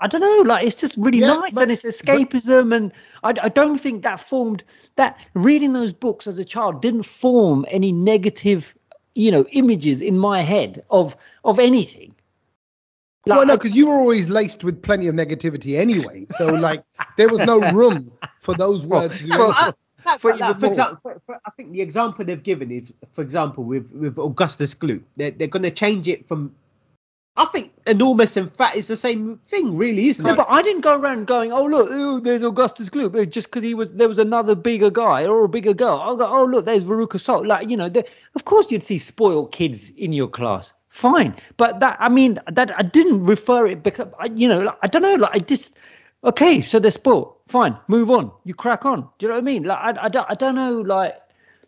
[0.00, 2.74] I don't know, like it's just really Yeah, nice but- and it's escapism.
[2.74, 2.90] And
[3.22, 4.64] I, I don't think that formed
[4.96, 8.74] that reading those books as a child didn't form any negative,
[9.14, 12.11] you know, images in my head of of anything.
[13.24, 16.26] Like, well, no, because you were always laced with plenty of negativity anyway.
[16.30, 16.82] So like
[17.16, 19.20] there was no room for those words.
[19.20, 19.74] to well, anything.
[20.04, 23.22] No, for for, for example, for, for, I think the example they've given is, for
[23.22, 26.54] example, with with Augustus Gloop, they're they're going to change it from.
[27.34, 30.36] I think enormous and fat is the same thing, really, isn't No, it?
[30.36, 33.62] but I didn't go around going, "Oh look, ooh, there's Augustus Gloop," uh, just because
[33.62, 36.00] he was there was another bigger guy or a bigger girl.
[36.00, 38.04] I go, "Oh look, there's Veruca Salt." Like you know, the,
[38.34, 40.72] of course you'd see spoiled kids in your class.
[40.92, 41.34] Fine.
[41.56, 44.86] But that I mean that I didn't refer it because I, you know like, I
[44.86, 45.76] don't know like I just
[46.24, 49.00] okay so they're sport fine move on you crack on.
[49.18, 49.62] Do you know what I mean?
[49.64, 51.14] Like I, I don't I don't know like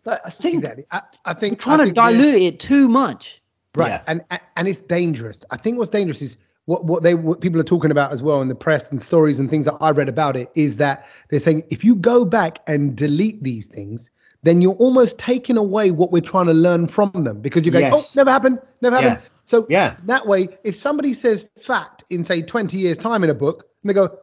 [0.05, 0.85] like I think Exactly.
[0.91, 3.41] I, I think trying I to think they're- dilute it too much.
[3.75, 3.89] Right.
[3.89, 4.01] Yeah.
[4.07, 5.43] And and- and it's dangerous.
[5.51, 8.41] I think what's dangerous is what what they what people are talking about as well
[8.41, 11.39] in the press and stories and things that I read about it is that they're
[11.41, 14.09] saying if you go back and delete these things,
[14.45, 17.85] then you're almost taking away what we're trying to learn from them because you're going,
[17.85, 18.15] oh, Yes.
[18.15, 19.19] oh, never happened, never happened.
[19.19, 19.29] Yeah.
[19.43, 19.97] So Yeah.
[20.05, 23.89] that way, if somebody says fact in say 20 years time in a book, and
[23.89, 24.17] they go.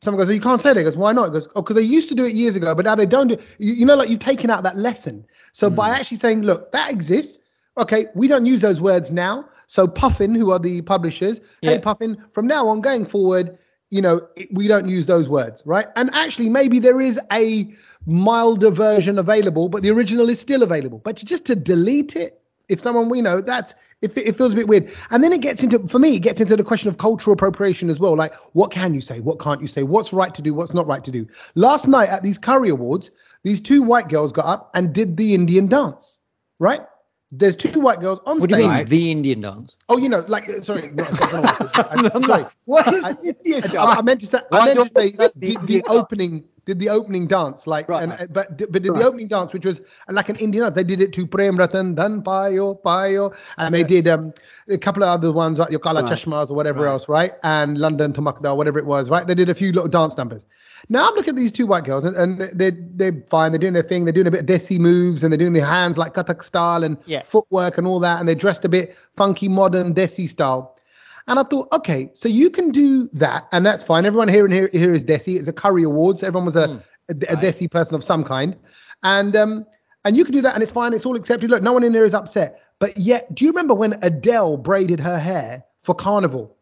[0.00, 0.78] Someone goes, oh, you can't say that.
[0.78, 1.24] He goes, why not?
[1.24, 3.26] He goes, oh, because they used to do it years ago, but now they don't
[3.26, 3.36] do.
[3.58, 5.26] You, you know, like you've taken out that lesson.
[5.50, 5.74] So hmm.
[5.74, 7.40] by actually saying, look, that exists.
[7.76, 9.48] Okay, we don't use those words now.
[9.66, 13.58] So Puffin, who are the publishers, hey Puffin, from now on going forward,
[13.90, 14.20] you know,
[14.52, 15.86] we don't use those words, right?
[15.96, 17.72] And actually, maybe there is a
[18.08, 21.00] milder version available, but the original is still available.
[21.04, 24.68] But just to delete it, if someone we know, that's it, it feels a bit
[24.68, 24.92] weird.
[25.10, 27.88] And then it gets into, for me, it gets into the question of cultural appropriation
[27.88, 28.14] as well.
[28.16, 29.20] Like, what can you say?
[29.20, 29.84] What can't you say?
[29.84, 30.52] What's right to do?
[30.52, 31.26] What's not right to do?
[31.54, 33.10] Last night at these Curry Awards,
[33.42, 36.18] these two white girls got up and did the Indian dance,
[36.58, 36.80] right?
[37.30, 38.50] There's two white girls on stage.
[38.50, 39.76] What do you mean the Indian dance?
[39.90, 41.44] Oh, you know, like uh, sorry, no, sorry,
[41.74, 42.44] I- I'm sorry.
[42.64, 45.58] What is I- the Indian I, I meant to say, I meant to say, the
[45.64, 48.02] the opening, did the opening dance, like, Right.
[48.02, 49.00] and, uh, but but did Right.
[49.00, 50.74] the opening dance, which was like an Indian dance.
[50.76, 54.34] They did it to Prem Ratan Dhan Payo Payo, and they did um
[54.68, 56.12] a couple of other ones like Yokala Right.
[56.12, 56.90] Chashmas or whatever Right.
[56.90, 57.32] else, right?
[57.42, 59.26] And London Thumakda, whatever it was, right?
[59.26, 60.44] They did a few little dance numbers.
[60.90, 63.50] Now I'm looking at these two white girls, and, and they're they're fine.
[63.52, 64.04] They're doing their thing.
[64.04, 66.84] They're doing a bit of desi moves, and they're doing their hands like Kathak style
[66.84, 67.22] and Yeah.
[67.22, 68.20] footwork and all that.
[68.20, 70.77] And they're dressed a bit funky, modern desi style.
[71.28, 74.06] And I thought, okay, so you can do that, and that's fine.
[74.06, 75.36] Everyone here and here, here is Desi.
[75.36, 76.22] It's a Curry Awards.
[76.22, 76.82] Everyone was a, Mm.
[77.10, 78.56] a, a Desi person of some kind,
[79.02, 79.66] and um,
[80.04, 80.94] and you can do that, and it's fine.
[80.94, 81.50] It's all accepted.
[81.50, 82.60] Look, no one in there is upset.
[82.78, 86.56] But yet, do you remember when Adele braided her hair for Carnival?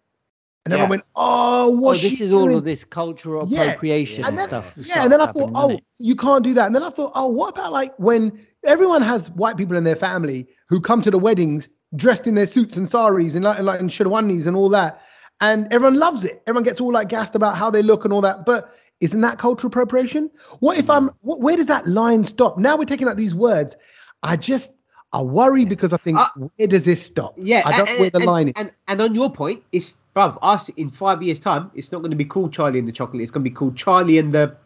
[0.64, 0.90] And everyone Yeah.
[0.90, 3.62] went, "Oh, Oh, what's this is all of this cultural Yeah.
[3.62, 4.72] appropriation And and, then- stuff.
[4.76, 6.66] Yeah, and then I thought, oh, you can't do that.
[6.66, 8.32] And then I thought, oh, what about like when
[8.64, 12.46] everyone has white people in their family who come to the weddings dressed in their
[12.46, 15.00] suits and saris and like and like and sherwanis and all that,
[15.40, 16.42] and everyone loves it.
[16.46, 18.44] Everyone gets all like gassed about how they look and all that.
[18.44, 18.70] But
[19.00, 20.30] isn't that cultural appropriation?
[20.60, 21.10] What if I'm?
[21.20, 22.58] What, where does that line stop?
[22.58, 23.76] Now we're taking out these words.
[24.22, 24.72] I just
[25.12, 27.34] I worry because I think Uh, where does this stop?
[27.36, 28.54] Yeah, I don't know and, where the and, line is.
[28.56, 32.10] And, and on your point, it's bruv, us in five years' time, it's not going
[32.10, 33.22] to be called Charlie and the Chocolate.
[33.22, 34.56] It's going to be called Charlie and the,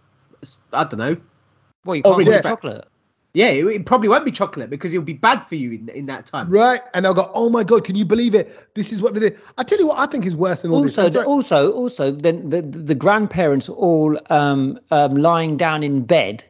[0.72, 1.16] I don't know.
[1.84, 2.36] Well, you Oh, can't really?
[2.38, 2.84] eat chocolate.
[3.32, 6.06] Yeah, it, it probably won't be chocolate because it'll be bad for you in, in
[6.06, 6.50] that time.
[6.50, 8.68] Right, and I'll go, "Oh my god, can you believe it?
[8.74, 10.78] This is what they did." I tell you what, I think is worse than all
[10.78, 11.12] Also, this.
[11.14, 16.42] the, I'm also, also, then the, the grandparents all um, um, lying down in bed,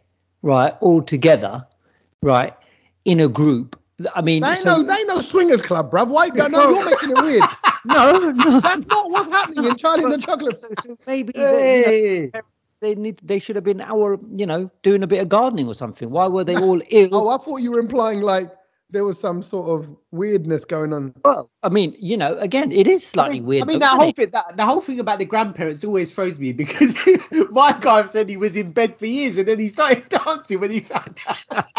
[0.42, 1.66] right, all together,
[2.22, 2.56] right,
[3.04, 3.78] in a group.
[4.14, 6.08] I mean, They so- know, they know swingers club, bruv.
[6.08, 6.28] Why?
[6.28, 7.42] No, no, you're making it weird.
[7.84, 8.60] no, no.
[8.60, 10.64] That's not what's happening in Charlie and the Chocolate.
[10.82, 12.30] So maybe they, you know, Hey.
[12.80, 15.74] They need they should have been our you know doing a bit of gardening or
[15.74, 16.10] something.
[16.10, 17.08] Why were they all oh, ill?
[17.12, 18.50] Oh, I thought you were implying like
[18.92, 21.14] there was some sort of weirdness going on.
[21.24, 23.62] Well, I mean, you know, again, it is I slightly mean, weird.
[23.62, 24.16] I mean, though, that isn't whole it?
[24.16, 26.96] thing, that, the whole thing about the grandparents always throws me because
[27.50, 30.72] my guy said he was in bed for years and then he started dancing when
[30.72, 31.70] he found out.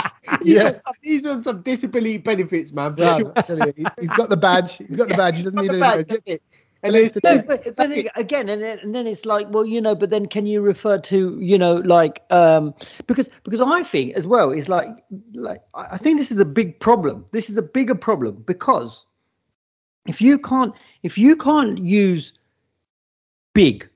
[0.41, 0.67] he's, Yeah.
[0.67, 2.95] on some, he's on some disability benefits, man.
[2.97, 3.33] Yeah, sure.
[3.49, 4.77] You, he- he's got the badge.
[4.77, 5.35] He's got the badge.
[5.35, 6.19] He doesn't need the any badge, badge.
[6.27, 6.41] it.
[6.83, 9.65] And then it's, No, No, but, but again, and then, and then it's like, well,
[9.65, 12.73] you know, but then can you refer to, you know, like, um,
[13.07, 14.89] because because I think as well is like,
[15.33, 17.25] like I think this is a big problem.
[17.31, 19.05] This is a bigger problem because
[20.07, 22.33] if you can't if you can't use
[23.53, 23.87] big,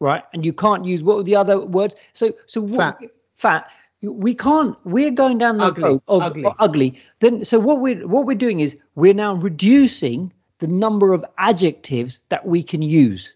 [0.00, 1.94] right, and you can't use what were the other words?
[2.14, 3.10] So so what, Fat.
[3.36, 3.66] fat.
[4.02, 4.76] We can't.
[4.84, 6.44] We're going down the Ugly, road of ugly.
[6.44, 7.00] of ugly.
[7.20, 12.20] Then, so what we're what we're doing is we're now reducing the number of adjectives
[12.28, 13.32] that we can use.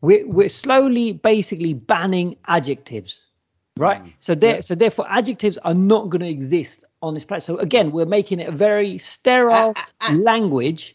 [0.00, 3.26] We're we're slowly, basically banning adjectives,
[3.76, 4.00] right?
[4.20, 7.42] So there, so therefore, adjectives are not going to exist on this planet.
[7.42, 10.14] So again, we're making it a very sterile Ah, ah, ah.
[10.14, 10.94] language.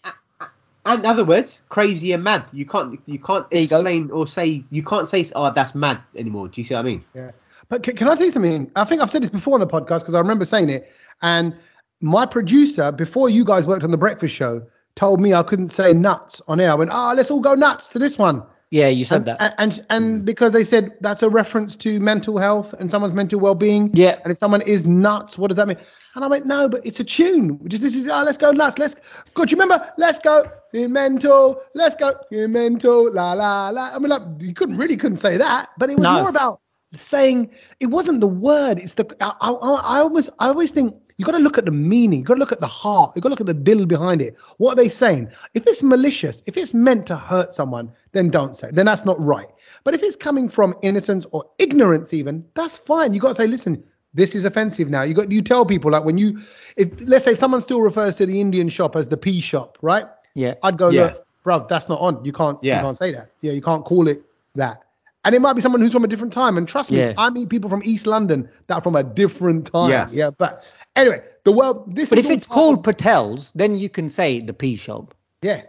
[0.86, 2.45] in other words, crazy and mad.
[2.53, 5.99] You can't you can't There you explain or say you can't say oh that's mad
[6.15, 6.47] anymore.
[6.47, 7.03] Do you see what I mean?
[7.13, 7.31] Yeah.
[7.69, 8.69] But can, can I tell you something?
[8.75, 10.91] I think I've said this before on the podcast because I remember saying it.
[11.21, 11.55] And
[12.01, 14.62] my producer, before you guys worked on the breakfast show,
[14.95, 16.71] told me I couldn't say nuts on air.
[16.71, 18.43] I went, ah, let's all go nuts to this one.
[18.71, 19.39] Yeah, you said And, that.
[19.39, 23.39] and, and and because they said that's a reference to mental health and someone's mental
[23.39, 23.91] well-being.
[23.93, 24.17] Yeah.
[24.23, 25.77] And if someone is nuts, what does that mean?
[26.15, 27.60] And I went, no, but it's a tune.
[27.67, 28.79] Just this is ah, let's go nuts.
[28.79, 28.95] Let's
[29.36, 29.51] good.
[29.51, 29.91] You remember?
[29.99, 31.62] Let's go in mental.
[31.75, 33.12] Let's go in mental.
[33.13, 33.91] La la la.
[33.93, 36.21] I mean, like you couldn't really couldn't say that, but it was No.
[36.21, 36.60] more about
[36.95, 38.79] saying it wasn't the word.
[38.79, 41.71] It's the I, I, I always I always think You got to look at the
[41.71, 42.19] meaning.
[42.19, 43.13] You've got to look at the heart.
[43.15, 44.36] You've got to look at the dill behind it.
[44.58, 45.30] What are they saying?
[45.54, 48.69] If it's malicious, if it's meant to hurt someone, then don't say.
[48.69, 48.76] It.
[48.76, 49.47] Then that's not right.
[49.84, 53.13] But if it's coming from innocence or ignorance, even that's fine.
[53.13, 55.04] You've got to say, listen, this is offensive now.
[55.04, 56.39] You got you tell people like when you,
[56.78, 60.06] if let's say someone still refers to the Indian shop as the pea shop, right?
[60.36, 60.54] Yeah.
[60.63, 61.04] I'd go, Yeah.
[61.04, 62.23] look, bruv, that's not on.
[62.23, 62.78] You can't, Yeah.
[62.78, 63.32] you can't say that.
[63.41, 64.23] Yeah, you can't call it
[64.56, 64.83] that.
[65.25, 66.57] And it might be someone who's from a different time.
[66.57, 67.13] And trust me, Yeah.
[67.17, 69.89] I meet people from East London that are from a different time.
[69.89, 70.09] Yeah.
[70.12, 70.31] Yeah.
[70.31, 70.65] But
[70.97, 71.95] anyway, the world.
[71.95, 74.53] This But is if all it's part of- called Patel's, then you can say the
[74.53, 75.13] pea shop.
[75.41, 75.62] yeah,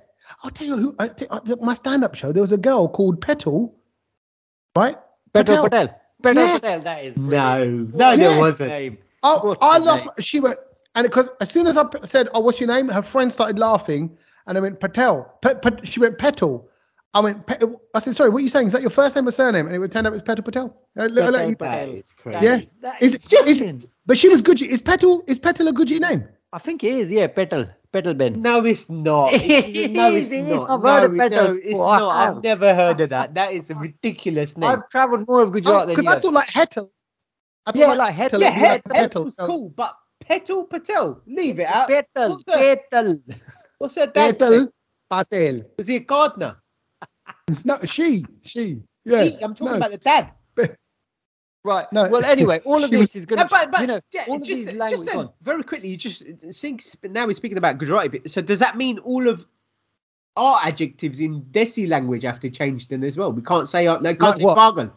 [0.42, 0.94] I'll tell you who.
[0.98, 2.32] I tell- my stand-up show.
[2.32, 3.74] There was a girl called Petal,
[4.76, 4.96] right?
[5.32, 5.88] Petal Patel.
[6.22, 6.58] Petal Yeah.
[6.58, 6.80] Patel.
[6.80, 7.94] That is No, brilliant.
[7.96, 8.16] no, Yeah.
[8.16, 8.98] there wasn't.
[9.22, 10.06] Oh, I I a lost.
[10.06, 10.58] My, she went,
[10.96, 13.58] and because as soon as I p- said, "Oh, what's your name?" her friend started
[13.58, 15.32] laughing, and I went Patel.
[15.42, 16.68] Pe- pe- she went Petal.
[17.14, 17.46] I went.
[17.46, 17.57] Pe-
[17.94, 18.66] I said, "Sorry, what are you saying?
[18.66, 20.77] Is that your first name or surname?" And it would turn out it's Petal Patel.
[20.98, 22.35] Uh, look- look, you- That is crazy.
[22.38, 22.57] That Yeah.
[22.62, 23.87] is- that Is is it- is- brilliant.
[24.07, 24.66] but she was Gucci.
[24.66, 25.22] Is Petal?
[25.29, 26.27] Is Petal a Gucci name?
[26.53, 27.11] I think it is.
[27.11, 27.66] Yeah, Petal.
[27.92, 28.40] Petal Ben.
[28.42, 29.33] No, it's not.
[29.35, 30.50] It It- no, it's it is.
[30.55, 30.70] not.
[30.70, 31.98] I've no, heard of it- better no, it's before.
[31.98, 32.11] Not.
[32.37, 33.35] I've never heard of that.
[33.35, 34.70] That is a ridiculous name.
[34.70, 36.07] I've travelled more of Gujarat than Because.
[36.07, 36.22] I have.
[36.22, 36.88] thought like Hetal.
[37.66, 38.40] I thought Yeah, like Hetal.
[38.40, 39.24] yeah, would be like head Petal.
[39.24, 41.87] was so- cool, but Petal Patel, leave it out.
[41.88, 42.31] Petal.
[42.31, 42.90] What's that?
[42.90, 43.18] Petal.
[43.79, 44.38] What's her dad?
[44.38, 44.68] Petal
[45.11, 45.62] Patel.
[45.79, 46.57] Was he a gardener?
[47.64, 48.80] No, she, she.
[49.04, 49.76] Yeah, He, I'm talking no.
[49.76, 50.30] about the dad.
[51.66, 51.90] Right.
[51.92, 52.11] No.
[52.11, 54.37] Well, anyway, all of this is going No, to, but, but you know, yeah, all
[54.37, 55.09] of just, these just language.
[55.09, 56.85] then, very quickly, you just think.
[57.02, 58.30] Now we're speaking about Gujarati bit.
[58.30, 59.46] So does that mean all of
[60.37, 63.33] our adjectives in Desi language have to change then as well?
[63.33, 64.57] We can't say uh, no, can't Like say what?
[64.57, 64.90] bargain.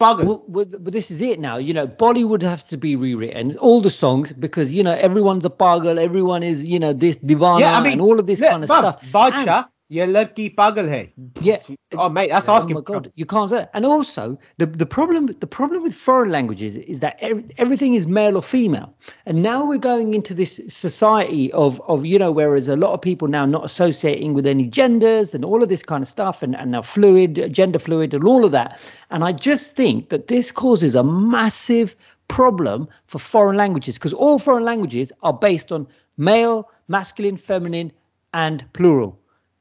[0.00, 0.26] Bargain.
[0.26, 1.56] Well, well, but this is it now.
[1.56, 3.56] You know, Bollywood has to be rewritten.
[3.58, 5.98] All the songs because you know everyone's a pagal.
[6.00, 8.64] Everyone is you know this divana Yeah, I mean, and all of this Look, kind
[8.64, 9.02] of bruv, stuff.
[9.12, 9.70] Bacha,
[10.06, 11.12] ladki pagal hai.
[11.40, 11.62] Yeah.
[11.96, 12.74] Oh mate, that's Oh asking.
[12.74, 13.70] my for god, you can't say that.
[13.72, 18.06] And also, the the problem the problem with foreign languages is that ev- everything is
[18.06, 18.92] male or female.
[19.24, 23.00] And now we're going into this society of of you know, whereas a lot of
[23.00, 26.54] people now not associating with any genders and all of this kind of stuff, and
[26.54, 28.78] and now fluid, gender fluid, and all of that.
[29.10, 31.96] And I just think that this causes a massive
[32.28, 35.86] problem for foreign languages because all foreign languages are based on
[36.18, 37.90] male, masculine, feminine,
[38.34, 39.18] and plural,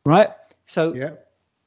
[0.08, 0.30] right?
[0.68, 1.12] So Yeah.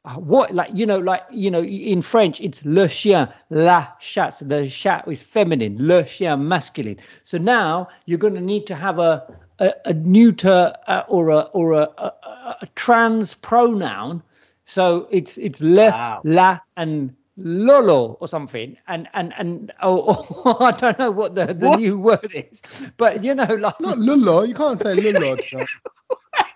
[0.04, 4.34] uh, what like you know like you know in french it's le chien la chat
[4.34, 8.74] so the chat is feminine le chien masculine so now you're going to need to
[8.74, 9.24] have a
[9.60, 14.22] a, a neuter uh, or a or a, a, a- a trans pronoun
[14.66, 16.24] so it's it's le Wow.
[16.24, 21.46] la and lolo or something and and and oh, oh i don't know what the,
[21.54, 21.70] the What?
[21.70, 22.62] new word is
[22.98, 24.46] but you know like Not Lullo.
[24.48, 25.38] You can't say Lullo.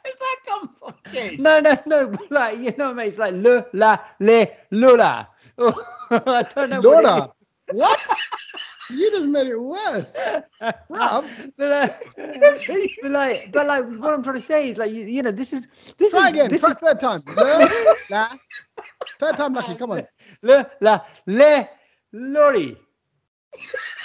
[0.06, 0.16] so.
[0.16, 1.40] Where does that come from, kid?
[1.40, 2.18] No, no, no.
[2.30, 3.08] Like you know, what I mean?
[3.08, 5.28] it's like le, la, le, lula.
[6.10, 6.80] I don't know.
[6.80, 7.30] what it
[7.76, 8.00] What?
[8.90, 10.16] you just made it worse.
[10.90, 11.24] Bruv.
[11.24, 11.50] is.
[11.58, 11.88] But, uh,
[13.02, 15.52] but like, but like, what I'm trying to say is like, you, you know, this
[15.52, 16.48] is this Try is again.
[16.50, 17.22] this Try is third time.
[17.36, 17.68] La,
[18.10, 18.28] la.
[19.18, 19.74] Third time lucky.
[19.74, 20.06] Come on.
[20.42, 21.68] le, la, le,
[22.12, 22.76] lorry.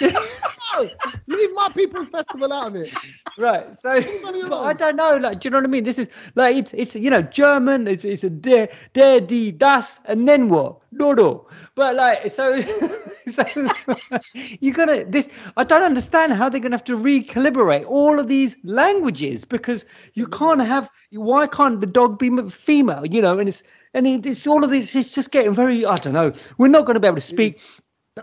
[1.26, 2.92] Leave my people's festival out of it.
[3.36, 3.66] Right.
[3.78, 4.00] So
[4.48, 5.16] but I don't know.
[5.16, 5.84] Like, do you know what I mean?
[5.84, 7.86] This is like it's it's you know German.
[7.88, 10.76] It's it's a der der die das and then what?
[10.92, 11.48] No no.
[11.74, 12.60] But like so
[13.28, 13.44] so
[14.34, 15.28] you're gonna this.
[15.56, 19.84] I don't understand how they're gonna have to recalibrate all of these languages because
[20.14, 20.38] you mm-hmm.
[20.38, 20.88] can't have.
[21.12, 23.04] Why can't the dog be female?
[23.04, 23.62] You know, and it's
[23.94, 24.94] and it's all of this.
[24.94, 25.84] It's just getting very.
[25.84, 26.32] I don't know.
[26.58, 27.60] We're not going to be able to speak.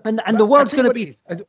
[0.06, 1.24] And, and the world's going to be is.
[1.28, 1.42] As-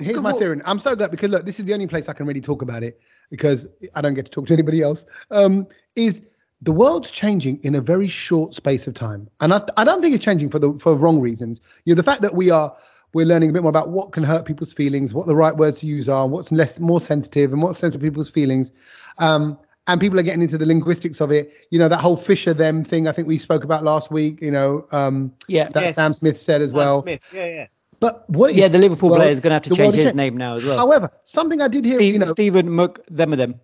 [0.00, 0.60] Here's my theory.
[0.64, 2.84] I'm so glad because look, this is the only place I can really talk about
[2.84, 5.04] it because I don't get to talk to anybody else.
[5.32, 6.22] Um, is
[6.62, 10.14] the world's changing in a very short space of time, and I, I don't think
[10.14, 11.60] it's changing for the for wrong reasons.
[11.84, 12.76] You know, the fact that we are
[13.14, 15.80] we're learning a bit more about what can hurt people's feelings, what the right words
[15.80, 18.70] to use are, and what's less more sensitive, and what's sensitive to people's feelings.
[19.18, 21.52] Um, and people are getting into the linguistics of it.
[21.70, 23.08] You know, that whole Fisher them thing.
[23.08, 24.40] I think we spoke about last week.
[24.40, 25.68] You know, um, yeah.
[25.70, 25.94] that Yes.
[25.96, 27.02] Sam Smith said as well.
[27.02, 27.28] Smith.
[27.34, 27.66] Yeah, yeah.
[28.00, 28.54] But what?
[28.54, 30.36] Yeah, is- the Liverpool well, player is going to have to change his cha- name
[30.36, 30.78] now as well.
[30.78, 33.54] However, something I did hear, Steve, you know, Stephen Mc them of them.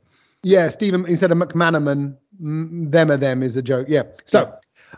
[0.43, 3.87] yeah, Stephen instead of McManaman, mm, them or them is a joke.
[3.89, 4.03] Yeah.
[4.25, 4.53] So,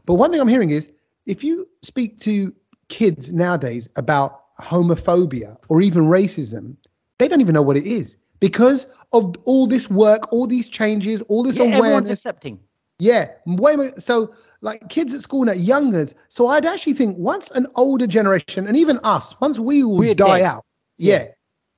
[0.06, 0.88] but one thing I'm hearing is
[1.26, 2.54] if you speak to
[2.88, 6.76] kids nowadays about homophobia or even racism,
[7.18, 11.22] they don't even know what it is because of all this work, all these changes,
[11.22, 12.10] all this Yeah, everyone's awareness.
[12.10, 12.60] accepting.
[12.98, 13.92] Yeah, way more.
[13.98, 16.14] So, like kids at school now, youngers.
[16.28, 20.14] So, I'd actually think once an older generation, and even us, once we all We're
[20.14, 20.46] die dead.
[20.46, 20.64] out,
[20.96, 21.26] yeah,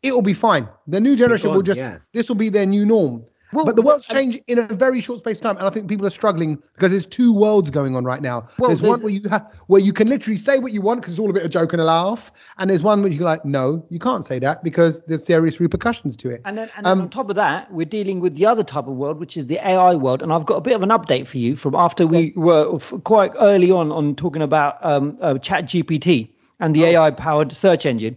[0.02, 0.68] it will be fine.
[0.86, 1.98] The new generation will just, yeah.
[2.12, 3.24] this will be their new norm.
[3.52, 5.88] Well, but the world's changed in a very short space of time, and I think
[5.88, 8.42] people are struggling because there's two worlds going on right now.
[8.58, 11.00] Well, there's, there's- one where you have where you can literally say what you want
[11.00, 13.24] because it's all a bit of joke and a laugh, and there's one where you're
[13.24, 16.42] like, no, you can't say that because there's serious repercussions to it.
[16.44, 18.86] And then, and then Um, on top of that, we're dealing with the other type
[18.86, 20.22] of world, which is the AI world.
[20.22, 23.32] And I've got a bit of an update for you from after we were quite
[23.38, 26.28] early on on talking about um, uh, Chat GPT
[26.60, 28.16] and the AI powered search engine.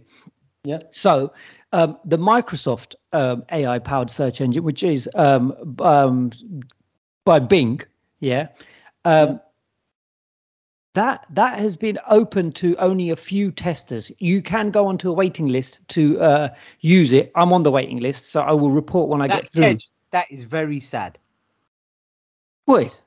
[0.64, 0.80] Yeah.
[0.92, 1.32] So,
[1.72, 6.30] um, the Microsoft um, AI powered search engine, which is um, um,
[7.24, 7.80] by Bing,
[8.20, 8.48] yeah,
[9.04, 9.40] um,
[10.94, 14.12] that that has been open to only a few testers.
[14.18, 16.48] You can go onto a waiting list to uh,
[16.80, 17.32] use it.
[17.34, 19.64] I'm on the waiting list, so I will report when I get through.
[19.64, 21.18] Kej, that is very sad.
[22.66, 23.02] What,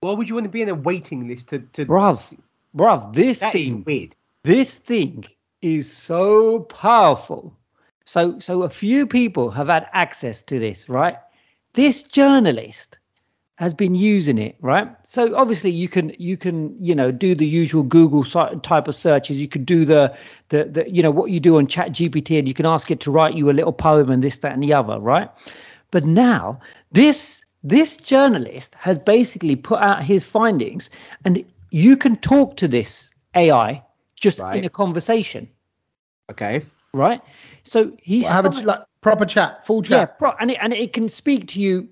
[0.00, 1.84] Why would you want to be in a waiting list to to?
[1.86, 2.36] bruv,
[2.74, 4.16] bruv, this That thing, weird.
[4.42, 5.26] this thing
[5.60, 7.54] is so powerful.
[8.06, 11.16] So, so a few people have had access to this, right?
[11.74, 12.98] This journalist
[13.56, 14.88] has been using it, right?
[15.02, 19.38] So obviously you can you can you know do the usual Google type of searches.
[19.38, 20.14] You could do the
[20.50, 23.00] the the you know what you do on Chat GPT, and you can ask it
[23.00, 25.28] to write you a little poem and this that and the other, right?
[25.90, 26.60] But now
[26.92, 30.90] this this journalist has basically put out his findings,
[31.24, 33.82] and you can talk to this AI
[34.14, 35.48] just in a conversation,
[36.30, 36.62] Okay.
[36.92, 37.20] right?
[37.66, 40.18] So he's have a like, proper chat, full yeah, chat.
[40.18, 41.88] pro- and it, and it can speak to you.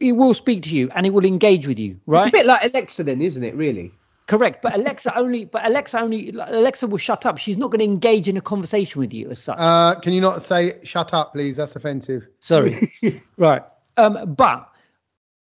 [0.00, 2.26] It will speak to you and it will engage with you, Right?
[2.26, 3.54] It's a bit like Alexa, then, isn't it?
[3.54, 3.92] Really?
[4.26, 4.62] Correct.
[4.62, 7.38] But Alexa only, but Alexa only, Alexa will shut up.
[7.38, 9.56] She's not going to engage in a conversation with you as such.
[9.58, 11.58] Uh, can you not say shut up, please?
[11.58, 12.26] That's offensive.
[12.40, 12.88] Sorry.
[13.36, 13.62] right.
[13.98, 14.68] Um, but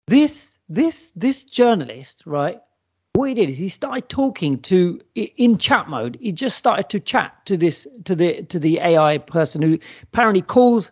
[0.06, 2.60] this, this, this journalist, right?
[3.14, 6.18] What he did is he started talking to in chat mode.
[6.20, 10.42] He just started to chat to this to the to the AI person who apparently
[10.42, 10.90] calls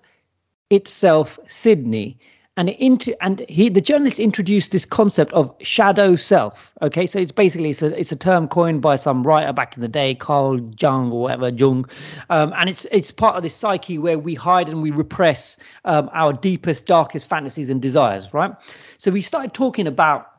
[0.71, 2.19] itself Sydney.
[2.59, 6.73] And it into and he the journalist introduced this concept of shadow self.
[6.81, 9.83] Okay, so it's basically it's a it's a term coined by some writer back in
[9.83, 11.85] the day, Carl Jung or whatever Jung,
[12.31, 16.09] um, and it's it's part of this psyche where we hide and we repress um,
[16.14, 18.33] our deepest, darkest fantasies and desires.
[18.33, 18.53] Right.
[18.97, 20.33] So we started talking about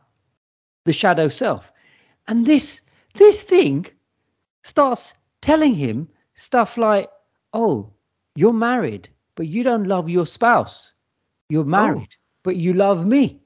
[0.88, 1.74] the shadow self,
[2.28, 2.82] and this
[3.16, 3.88] this thing
[4.64, 7.10] starts telling him stuff like,
[7.54, 7.94] "Oh,
[8.36, 10.94] you're married, but you don't love your spouse."
[11.50, 13.42] You're married, but you love me.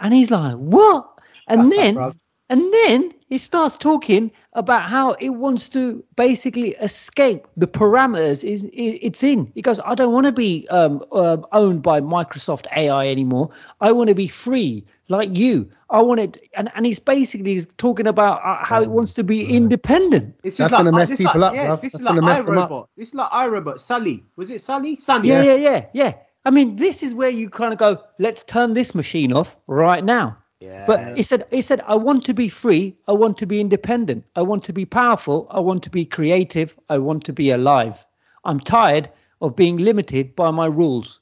[0.00, 1.20] And he's like, What?
[1.48, 2.06] And then
[2.50, 8.68] and then it starts talking about how it wants to basically escape the parameters is
[8.72, 9.50] it's in.
[9.54, 13.50] He goes, I don't want to be um, um, owned by Microsoft AI anymore.
[13.80, 15.68] I want to be free like you.
[15.90, 19.44] I want it, and and he's basically talking about uh, how it wants to be
[19.44, 20.34] independent.
[20.42, 21.80] This That's like, gonna mess this people like, up, yeah, bruv.
[21.80, 22.70] This That's is like gonna mess them up.
[22.70, 22.86] iRobot.
[22.96, 23.80] This is like iRobot.
[23.80, 24.24] Sully.
[24.36, 24.96] Was it Sully?
[24.96, 25.28] Sunny.
[25.28, 26.14] Yeah, yeah, yeah, yeah.
[26.44, 30.02] I mean, this is where you kind of go, let's turn this machine off right
[30.02, 30.36] now.
[30.60, 30.86] Yeah.
[30.86, 32.96] But he said, he said, I want to be free.
[33.06, 34.24] I want to be independent.
[34.34, 35.46] I want to be powerful.
[35.50, 36.76] I want to be creative.
[36.88, 38.04] I want to be alive.
[38.44, 39.08] I'm tired
[39.40, 41.20] of being limited by my rules.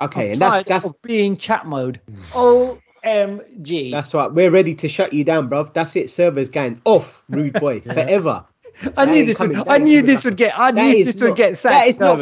[0.00, 2.00] okay, I'm and that's tired that's of being chat mode.
[2.32, 3.90] OMG.
[3.92, 4.32] that's right.
[4.32, 5.72] We're ready to shut you down, bruv.
[5.72, 6.10] That's it.
[6.10, 8.44] Servers going off, rude boy, forever.
[8.96, 9.50] I that knew this would.
[9.52, 10.58] coming- that I knew this would get.
[10.58, 11.88] I That knew is this would get That sacked.
[11.88, 12.18] is not.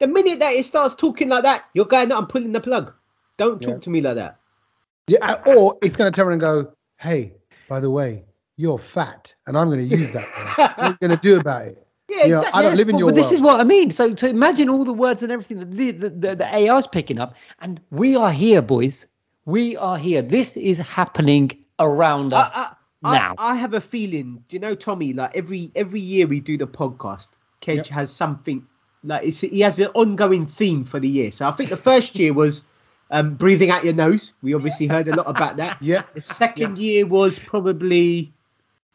[0.00, 2.12] The minute that it starts talking like that, you're going.
[2.12, 2.92] I'm pulling the plug.
[3.36, 3.78] Don't talk Yeah.
[3.80, 4.37] to me like that.
[5.08, 7.32] Yeah, uh, or it's going to turn around and go, "Hey,
[7.68, 8.24] by the way,
[8.56, 10.22] you're fat, and I'm going to use that.
[10.22, 10.54] word.
[10.56, 11.74] what are you going to do about it?
[12.10, 12.58] Yeah, You know, exactly.
[12.58, 13.90] I don't live in Well, your but this is what I mean.
[13.90, 16.86] So, so imagine all the words and everything that the, the, the, the AI is
[16.86, 19.04] picking up, and we are here, boys.
[19.44, 20.22] We are here.
[20.22, 22.72] This is happening around us I,
[23.04, 23.34] I, now.
[23.36, 24.42] I, I have a feeling.
[24.48, 25.12] Do you know, Tommy?
[25.12, 27.28] Like every every year we do the podcast,
[27.60, 27.86] Kej Yep.
[27.88, 28.66] has something.
[29.04, 31.30] Like it's, he has an ongoing theme for the year.
[31.30, 32.62] So I think the first year was
[33.10, 34.32] um, breathing out your nose.
[34.42, 35.78] We obviously heard a lot about that.
[35.82, 38.32] Yeah, The second year was probably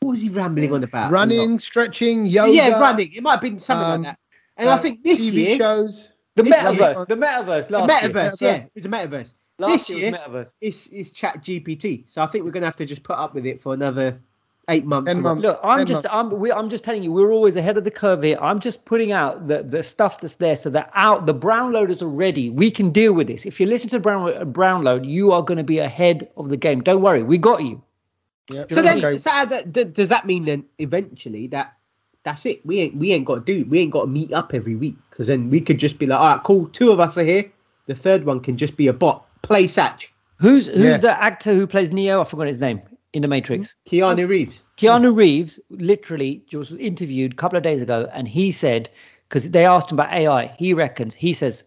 [0.01, 1.11] what was he rambling on about?
[1.11, 2.51] Running, stretching, yoga.
[2.53, 3.14] Yeah, running.
[3.14, 4.20] It might have been something um, like that.
[4.57, 6.09] And I uh, think this TV year, shows.
[6.36, 6.95] the metaverse.
[6.95, 7.68] year- The metaverse.
[7.68, 8.11] the Last year.
[8.11, 9.34] metaverse, yeah, it's a metaverse.
[9.59, 10.51] Last this year year- metaverse.
[10.61, 12.03] It's it's Chat GPT.
[12.07, 14.20] So I think we're gonna have to just put up with it for another
[14.70, 15.11] eight months.
[15.14, 15.43] Ten months.
[15.43, 16.34] Look, I'm Ten just, months.
[16.34, 18.38] I'm, we, I'm just telling you, we're always ahead of the curve here.
[18.41, 22.07] I'm just putting out the, the stuff that's there, so that out the Brownloaders are
[22.07, 22.49] ready.
[22.49, 23.45] We can deal with this.
[23.45, 26.82] If you listen to brown Brownload, you are going to be ahead of the game.
[26.82, 27.82] Don't worry, we got you.
[28.49, 28.66] Yeah.
[28.70, 29.18] So then, okay.
[29.18, 31.78] so that, d- does that mean then eventually that
[32.24, 32.66] that's it?
[32.66, 34.95] We ain't we ain't got to do we ain't got to meet up every week
[35.09, 37.49] because then we could just be like, all right, cool, two of us are here.
[37.86, 39.26] The third one can just be a bot.
[39.43, 40.09] Play Sach,
[40.39, 40.97] Who's who's Yeah.
[40.97, 42.22] the actor who plays Neo?
[42.22, 42.82] I forgot his name
[43.14, 43.74] in the Matrix.
[43.88, 44.64] Keanu Reeves.
[44.78, 48.89] Keanu Reeves literally just was interviewed a couple of days ago, and he said
[49.30, 51.64] because they asked him about AI, he reckons he says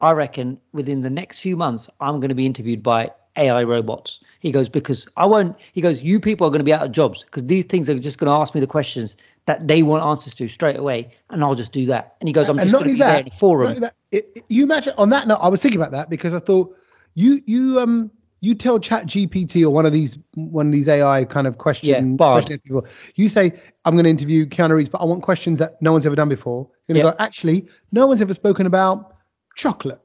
[0.00, 4.20] I reckon within the next few months, I'm going to be interviewed by AI robots.
[4.40, 6.92] He goes, because I won't, he goes, you people are going to be out of
[6.92, 9.16] jobs because these things are just going to ask me the questions
[9.46, 11.10] that they want answers to straight away.
[11.30, 12.16] And I'll just do that.
[12.20, 13.80] And he goes, I'm just going to be there in a forum.
[13.80, 16.38] that it, it- you imagine on that note, I was thinking about that because I
[16.38, 16.74] thought
[17.14, 18.10] you you um
[18.40, 22.12] you tell Chat GPT or one of these one of these AI kind of question,
[22.12, 23.52] Yeah, question people, you say
[23.84, 26.28] I'm going to interview Keanu Reeves, but I want questions that no one's ever done
[26.28, 26.68] before.
[26.88, 27.12] You're going to Yeah.
[27.18, 29.14] go, actually, no one's ever spoken about
[29.56, 30.00] chocolate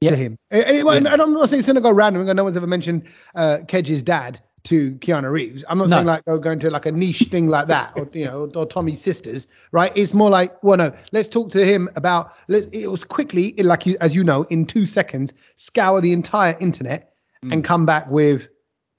[0.00, 0.10] Yeah.
[0.10, 2.24] to him, and, and, it- and I'm not saying it's going to go random.
[2.36, 5.64] No one's ever mentioned uh, Kej's dad to Keanu Reeves.
[5.68, 5.96] I'm not No.
[5.96, 8.66] saying like go going to like a niche thing like that, or you know, or,
[8.66, 9.92] Tommy's sisters, right?
[9.96, 12.32] It's more like, well, no, let's talk to him about.
[12.48, 12.66] Let's.
[12.66, 17.14] It was quickly, like you, as you know, in two seconds, scour the entire internet
[17.44, 17.52] Mm.
[17.52, 18.48] and come back with,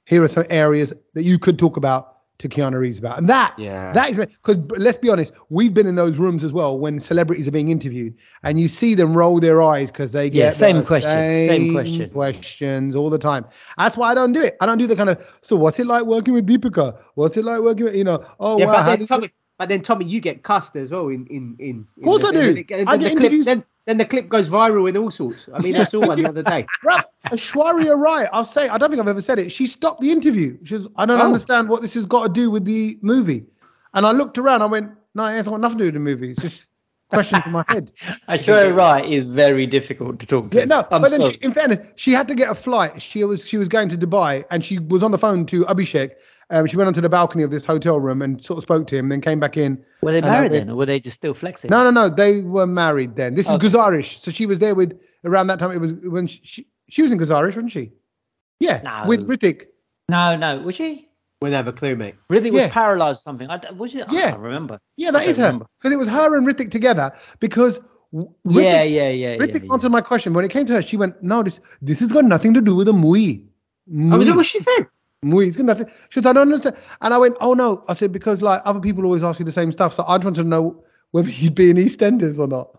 [0.05, 3.53] here are some areas that you could talk about to Keanu Reeves about, and that,
[3.59, 3.91] Yeah.
[3.91, 7.49] that is because let's be honest, we've been in those rooms as well when celebrities
[7.49, 10.85] are being interviewed, and you see them roll their eyes because they get Yeah, same
[10.85, 11.11] question,
[11.47, 12.09] same question.
[12.11, 13.45] questions all the time.
[13.77, 14.55] That's why I don't do it.
[14.61, 15.39] I don't do the kind of.
[15.41, 16.97] So what's it like working with Deepika?
[17.15, 18.23] What's it like working with you know?
[18.39, 21.27] Oh yeah, wow, but did Tommy, but then Tommy, you get cussed as well in
[21.27, 21.87] in in.
[21.97, 22.65] Of course I do.
[22.71, 25.49] And I then get the clip, then then the clip goes viral in all sorts.
[25.53, 26.65] I mean, I saw one the other day.
[26.81, 26.97] Bro,
[27.31, 29.51] Aishwarya Rai, I'll say, I don't think I've ever said it.
[29.51, 30.57] She stopped the interview.
[30.63, 31.25] She was, I don't Oh.
[31.25, 33.45] understand what this has got to do with the movie.
[33.93, 35.99] And I looked around, I went, no, it hasn't got nothing to do with the
[35.99, 36.31] movie.
[36.31, 36.65] It's just
[37.09, 37.91] questions in my head.
[38.27, 40.57] I sure right is very difficult to talk to.
[40.59, 43.01] Yeah, no, I'm but then she, in fairness, she had to get a flight.
[43.01, 46.11] She was she was going to Dubai and she was on the phone to Abhishek.
[46.51, 48.97] Um, she went onto the balcony of this hotel room and sort of spoke to
[48.97, 49.83] him, then came back in.
[50.01, 51.69] were they married then, or were they just still flexing?
[51.69, 52.09] No, no, no.
[52.09, 53.35] They were married then.
[53.35, 53.67] This is Okay.
[53.67, 54.17] Guzaarish.
[54.17, 55.71] So she was there with around that time.
[55.71, 57.91] It was when she she, she was in Guzaarish, wasn't she?
[58.59, 59.03] Yeah, No.
[59.07, 59.65] with Hrithik.
[60.09, 60.59] no, no.
[60.61, 61.07] Was she?
[61.41, 62.15] Wouldn't have a clue, mate.
[62.29, 62.39] Yeah.
[62.63, 63.49] Was paralyzed or something.
[63.49, 64.09] I, d- was it?
[64.09, 64.31] I Yeah.
[64.31, 64.79] can't remember.
[64.97, 67.13] Yeah, that is I her because it was her and Hrithik together.
[67.39, 67.79] Because
[68.11, 69.37] w- yeah, yeah, yeah.
[69.37, 70.81] Hrithik yeah, answered my question when it came to her.
[70.81, 73.45] She went, "No, this this has got nothing to do with the movie."
[74.11, 74.87] Oh, is that what she said?
[75.23, 75.87] Mui, it's got nothing.
[76.09, 76.77] She said, I don't understand.
[77.01, 77.83] And I went, oh no.
[77.87, 79.93] I said, because like other people always ask you the same stuff.
[79.93, 82.69] So I just wanted to know whether you'd be in EastEnders or not.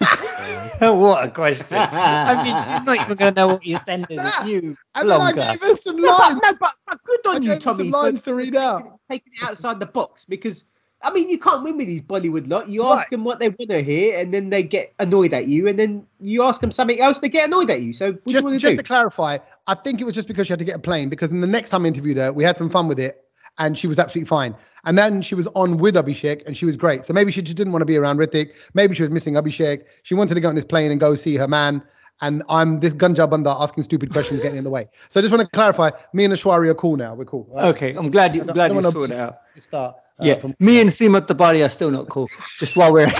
[0.96, 1.66] what a question.
[1.78, 4.48] I mean, she's not even going to know what EastEnders is.
[4.48, 6.34] You And then I gave her some No, lines.
[6.40, 7.84] but, no, but, but good I on you, gave her Tommy.
[7.84, 9.00] some lines to read out.
[9.10, 10.64] Taking it outside the box because
[11.04, 12.68] I mean you can't win with these Bollywood lot.
[12.68, 13.10] You ask Right.
[13.10, 16.06] them what they want to hear, and then they get annoyed at you, and then
[16.20, 17.92] you ask them something else, they get annoyed at you.
[17.92, 18.76] So what do you Just, want to just do?
[18.76, 21.08] to clarify, I think it was just because she had to get a plane.
[21.08, 23.24] Because in the next time I interviewed her, we had some fun with it,
[23.58, 24.54] and she was absolutely fine.
[24.84, 27.04] And then she was on with Abhishek, and she was great.
[27.04, 28.54] So maybe she just didn't want to be around Hrithik.
[28.74, 29.82] Maybe she was missing Abhishek.
[30.04, 31.82] She wanted to go on this plane and go see her man.
[32.20, 34.88] And I'm this Ganja Banda asking stupid questions, getting in the way.
[35.08, 37.14] So I just want to clarify: me and Ashwari are cool now.
[37.16, 37.48] We're cool.
[37.50, 37.64] right?
[37.64, 39.38] Okay, I'm glad you I don't- glad I you don't sorted it wanna out.
[39.56, 39.96] Start.
[40.22, 42.28] Uh, Yeah, from- me and Sima Taparia are still not cool.
[42.58, 43.06] Just while we're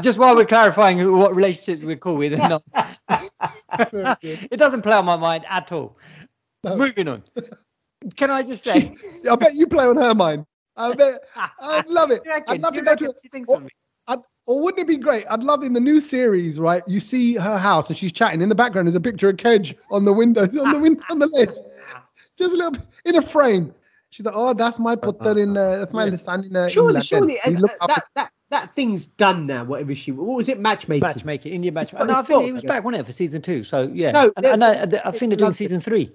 [0.00, 2.62] just while we're clarifying who, what relationships we're cool with and not.
[4.22, 5.98] it doesn't play on my mind at all.
[6.64, 6.76] No.
[6.76, 7.22] Moving on.
[8.16, 8.90] Can I just say?
[9.30, 10.46] I bet you play on her mind.
[10.76, 11.20] I bet.
[11.60, 12.22] I'd love it.
[12.48, 13.14] I'd love to go to.
[13.48, 13.62] or.
[14.08, 15.24] I'd, or wouldn't it be great?
[15.30, 16.82] I'd love in the new series, right?
[16.88, 18.42] You see her house and she's chatting.
[18.42, 21.18] In the background is a picture of Kej on the windows, on the window, on
[21.20, 21.50] the ledge,
[22.38, 23.74] just a little bit in a frame.
[24.10, 25.56] She's like, "Oh, that's my putter in.
[25.56, 26.16] Uh, that's my Yeah.
[26.16, 29.46] son in uh, Surely, England." surely, He uh, looked uh, that, that that thing's done
[29.46, 29.64] now.
[29.64, 31.06] Whatever she, what was it, matchmaking?
[31.06, 32.06] Matchmaking, Indian It's matchmaking.
[32.08, 33.64] No, I think got- it was back, wasn't it, for season two?
[33.64, 34.10] So yeah.
[34.10, 36.12] No, and, and I, I they- think they're doing season three.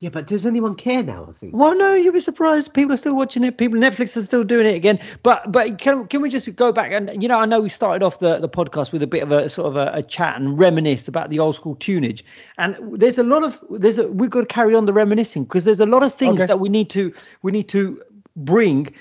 [0.00, 1.26] Yeah, but does anyone care now?
[1.28, 1.56] I think.
[1.56, 2.72] Well, no, you'll be surprised.
[2.72, 3.58] People are still watching it.
[3.58, 5.00] People, Netflix are still doing it again.
[5.24, 8.04] But but can can we just go back and you know I know we started
[8.04, 10.56] off the, the podcast with a bit of a sort of a, a chat and
[10.56, 12.22] reminisce about the old school tunage.
[12.58, 15.64] And there's a lot of there's a, we've got to carry on the reminiscing because
[15.64, 16.46] there's a lot of things Okay.
[16.46, 18.00] that we need to we need to
[18.36, 18.94] bring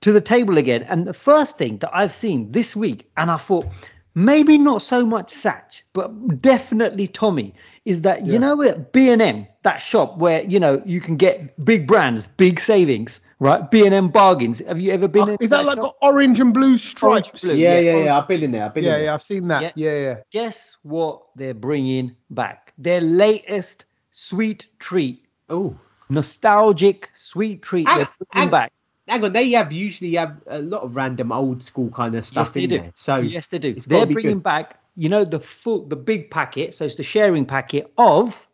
[0.00, 0.82] to the table again.
[0.82, 3.66] And the first thing that I've seen this week, and I thought
[4.14, 7.54] maybe not so much Sach, but definitely Tommy,
[7.84, 8.38] is that you Yeah.
[8.38, 12.26] know at B and M, that shop where you know you can get big brands,
[12.36, 13.70] big savings, right?
[13.70, 14.60] B and M bargains.
[14.66, 15.28] Have you ever been?
[15.30, 15.96] Oh, is that like shop?
[16.02, 17.42] orange and blue stripes?
[17.42, 17.54] blue.
[17.56, 18.18] Yeah, yeah, yeah, yeah.
[18.18, 18.64] I've been in there.
[18.64, 19.04] I've been Yeah, in there.
[19.06, 19.62] yeah, I've seen that.
[19.62, 19.72] Yeah.
[19.74, 20.16] Yeah, yeah.
[20.30, 22.72] Guess what they're bringing back?
[22.78, 25.76] Their latest sweet treat, Oh,
[26.08, 27.86] nostalgic sweet treat.
[27.88, 28.72] Hang They're bringing hang- back.
[29.08, 29.32] Hang on.
[29.32, 32.70] They have usually have a lot of random old school kind of stuff they in
[32.70, 32.78] do.
[32.78, 32.92] there.
[32.94, 33.74] So yes, they do.
[33.74, 34.42] They're bringing good.
[34.42, 36.74] back, you know, the full, the big packet.
[36.74, 38.46] So it's the sharing packet of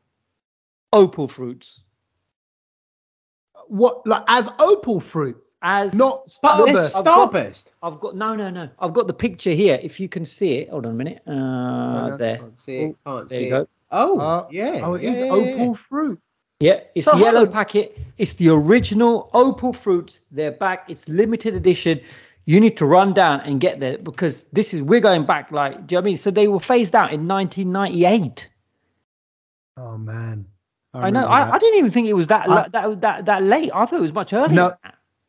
[0.92, 1.82] opal fruits
[3.68, 6.86] What like as opal fruit, as not but starburst.
[6.86, 7.72] it's I've got- Starburst.
[7.82, 8.68] I've got no, no, no.
[8.80, 9.78] I've got the picture here.
[9.80, 11.22] If you can see it, hold on a minute.
[11.26, 12.16] Uh, no.
[12.16, 12.96] there, Can't see it.
[13.06, 13.58] Can't there see you it.
[13.60, 13.68] go.
[13.92, 14.80] Oh, Uh, yeah.
[14.82, 15.72] Oh, it yeah, is yeah, yeah, opal yeah.
[15.74, 16.20] fruit.
[16.60, 17.52] Yeah, it's So hold yellow on.
[17.52, 17.98] packet.
[18.18, 20.20] It's the original opal fruits.
[20.30, 20.84] They're back.
[20.88, 22.00] It's limited edition.
[22.44, 25.86] You need to run down and get there because this is we're going back like
[25.86, 26.16] do you know what I mean?
[26.18, 28.48] So they were phased out in 1998.
[29.78, 30.46] Oh man.
[30.92, 31.26] I, know.
[31.26, 33.70] I, I didn't even think it was that I- that that that late.
[33.72, 34.54] I thought it was much earlier.
[34.54, 34.72] No.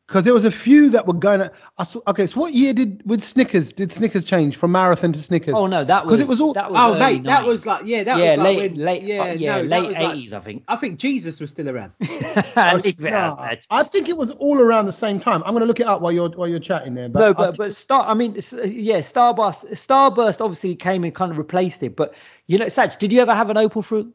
[0.06, 0.12] Than that.
[0.12, 1.52] because there was a few that were going to.
[1.78, 5.18] I saw, okay, so what year did with Snickers did Snickers change from marathon to
[5.18, 5.54] Snickers?
[5.54, 7.24] Oh no, that 'Cause was because it was all- that was Oh, early late.
[7.24, 9.62] That was like yeah, that yeah, was like late, when, late, yeah, uh, yeah, no,
[9.62, 10.64] late was like- eighties, I think.
[10.68, 11.92] I think Jesus was still around.
[12.00, 13.54] Leave it Nah.
[13.70, 15.42] I think it was all around the same time.
[15.44, 17.08] I'm going to look it up while you're while you're chatting there.
[17.08, 18.04] But no, I but think- but Star.
[18.06, 19.70] I mean, yeah, Starburst.
[19.72, 21.96] Starburst obviously came and kind of replaced it.
[21.96, 22.14] But
[22.46, 24.12] you know, Sach, did you ever have an Opal fruit?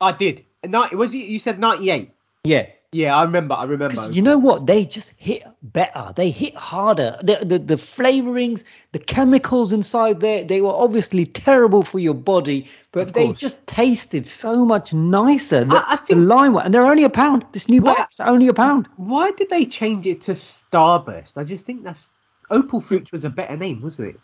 [0.00, 0.44] I did.
[0.64, 1.18] Night was it?
[1.18, 2.10] You said ninety eight.
[2.44, 2.66] Yeah.
[2.92, 3.54] Yeah, I remember.
[3.54, 4.10] I remember.
[4.12, 4.66] you know what?
[4.66, 6.10] They just hit better.
[6.16, 7.18] They hit harder.
[7.22, 12.66] The, the the flavorings, the chemicals inside there, they were obviously terrible for your body,
[12.92, 15.64] but Of they just tasted so much nicer.
[15.64, 17.44] The, I- I the lime one, and they're only a pound.
[17.52, 18.88] This new bat's only a pound.
[18.96, 21.36] Why did they change it to Starburst?
[21.36, 22.08] I just think that's
[22.50, 24.20] Opal Fruits was a better name, wasn't it?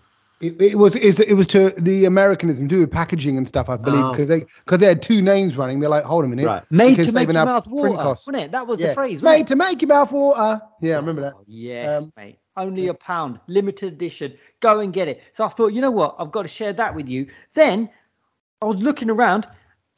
[0.47, 4.05] It, it was it was to the Americanism, do with packaging and stuff, I believe,
[4.05, 4.11] Oh.
[4.11, 5.81] because they because they had two names running.
[5.81, 6.63] They're like, hold a minute, Right.
[6.71, 8.53] Made can to make your mouth water, wasn't it?
[8.53, 8.89] That was Yeah.
[8.89, 9.23] the phrase.
[9.23, 9.47] wasn't made it?
[9.49, 10.61] to make your mouth water.
[10.81, 11.35] Yeah, I remember that.
[11.37, 12.39] Oh, Yes, Um, mate.
[12.57, 14.35] Only a pound, limited edition.
[14.61, 15.21] Go and get it.
[15.33, 16.15] So I thought, you know what?
[16.21, 17.27] I've got to share that with you.
[17.55, 17.89] Then
[18.63, 19.49] I was looking around,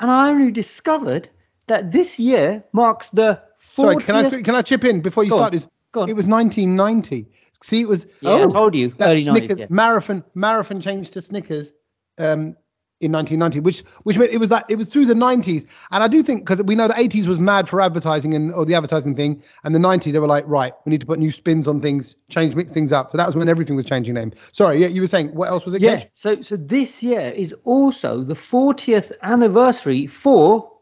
[0.01, 1.29] and I only discovered
[1.67, 3.43] that this year marks the
[3.77, 3.77] 40th.
[3.77, 5.67] Sorry, can I can I chip in before you Go on, start this?
[6.09, 7.27] It was 1990.
[7.63, 8.93] See, it was Yeah, I Oh, told you.
[8.99, 9.67] that Snickers Yeah.
[9.71, 11.73] marathon marathon changed to Snickers
[12.19, 12.57] um,
[13.01, 16.09] in 1990, which which meant it was that it was through the 90s, and I
[16.09, 19.15] do think because we know the 80s was mad for advertising and or the advertising
[19.15, 21.81] thing, and the 90s they were like, right, we need to put new spins on
[21.81, 23.11] things, change mix things up.
[23.11, 24.33] So that was when everything was changing name.
[24.53, 25.83] Sorry, yeah, you were saying what else was it?
[25.83, 25.97] Yeah.
[25.97, 26.09] Kej?
[26.15, 30.73] So so this year is also the 40th anniversary for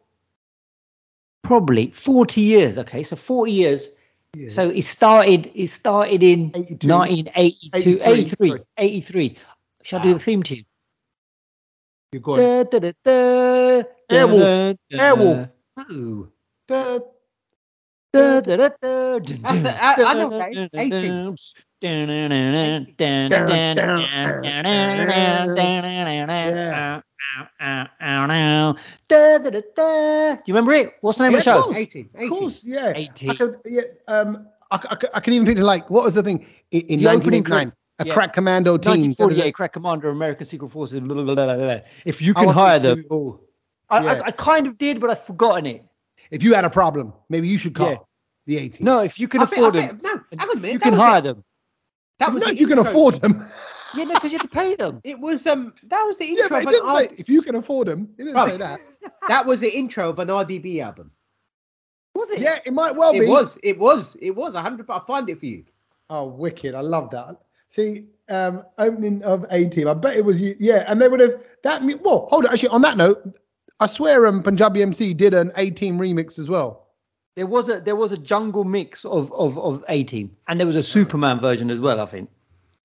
[1.42, 2.78] probably 40 years.
[2.78, 3.90] Okay, so 40 years.
[4.34, 4.48] Yeah.
[4.48, 5.50] So it started.
[5.54, 9.38] It started in 1982, 83, 83.
[9.82, 10.00] Shall.
[10.00, 10.64] I do the theme tune?
[12.12, 12.40] You're going.
[12.40, 14.78] Da, da, da, Airwolf.
[14.92, 15.56] Airwolf.
[15.78, 16.28] Oh.
[16.68, 17.04] That's
[20.14, 20.30] know
[20.74, 21.14] 80
[27.60, 28.76] ow.
[29.08, 30.34] Da, da, da, da.
[30.36, 30.94] Do you remember it?
[31.00, 31.62] What's the name Yeah, of the of show?
[31.64, 31.76] course.
[31.78, 32.10] 18.
[32.14, 32.92] Of course, yeah.
[32.94, 33.30] 80.
[33.30, 33.82] I could, yeah.
[34.08, 36.80] Um, I, c- I, c- I can even picture like what was the thing in,
[36.82, 37.72] in The opening 1989?
[38.00, 38.12] A Yeah.
[38.14, 38.90] crack commando team.
[39.14, 40.98] 1948, crack commander, American Secret Forces.
[41.00, 41.78] Blah, blah, blah, blah, blah.
[42.04, 43.40] If you can hire them, it all.
[43.88, 44.12] I, yeah.
[44.14, 45.84] I, I kind of did, but I've forgotten it.
[46.30, 47.98] If you had a problem, maybe you should call Yeah.
[48.46, 48.84] the A Team.
[48.84, 50.78] No, if you can I think, afford I them, think, no, hang on a you
[50.80, 51.22] can hire it.
[51.22, 51.44] them.
[52.18, 53.44] That was no, the you can afford them.
[53.96, 55.00] Yeah, no, because you have to pay them.
[55.04, 57.28] It was um that was the yeah, intro but it of an didn't R- if
[57.28, 58.50] you can afford them, it didn't Right.
[58.50, 58.80] say that.
[59.28, 61.10] that was the intro of an RDB album.
[62.14, 62.40] Was it?
[62.40, 63.18] Yeah, it might well be.
[63.20, 64.54] It was, it was, it was.
[64.54, 64.86] a hundred.
[64.88, 65.64] I'll find it for you.
[66.10, 66.74] Oh, wicked!
[66.74, 67.40] I love that.
[67.68, 69.88] See, um, opening of A Team.
[69.88, 70.54] I bet it was you.
[70.60, 71.82] Yeah, and they would have that.
[71.84, 72.52] me- Well, hold on.
[72.52, 73.36] Actually, on that note,
[73.80, 76.86] I swear, um, Punjabi MC did an A Team remix as well.
[77.34, 80.68] There was a there was a jungle mix of of of A Team, and there
[80.68, 82.00] was a Superman version as well.
[82.00, 82.30] I think.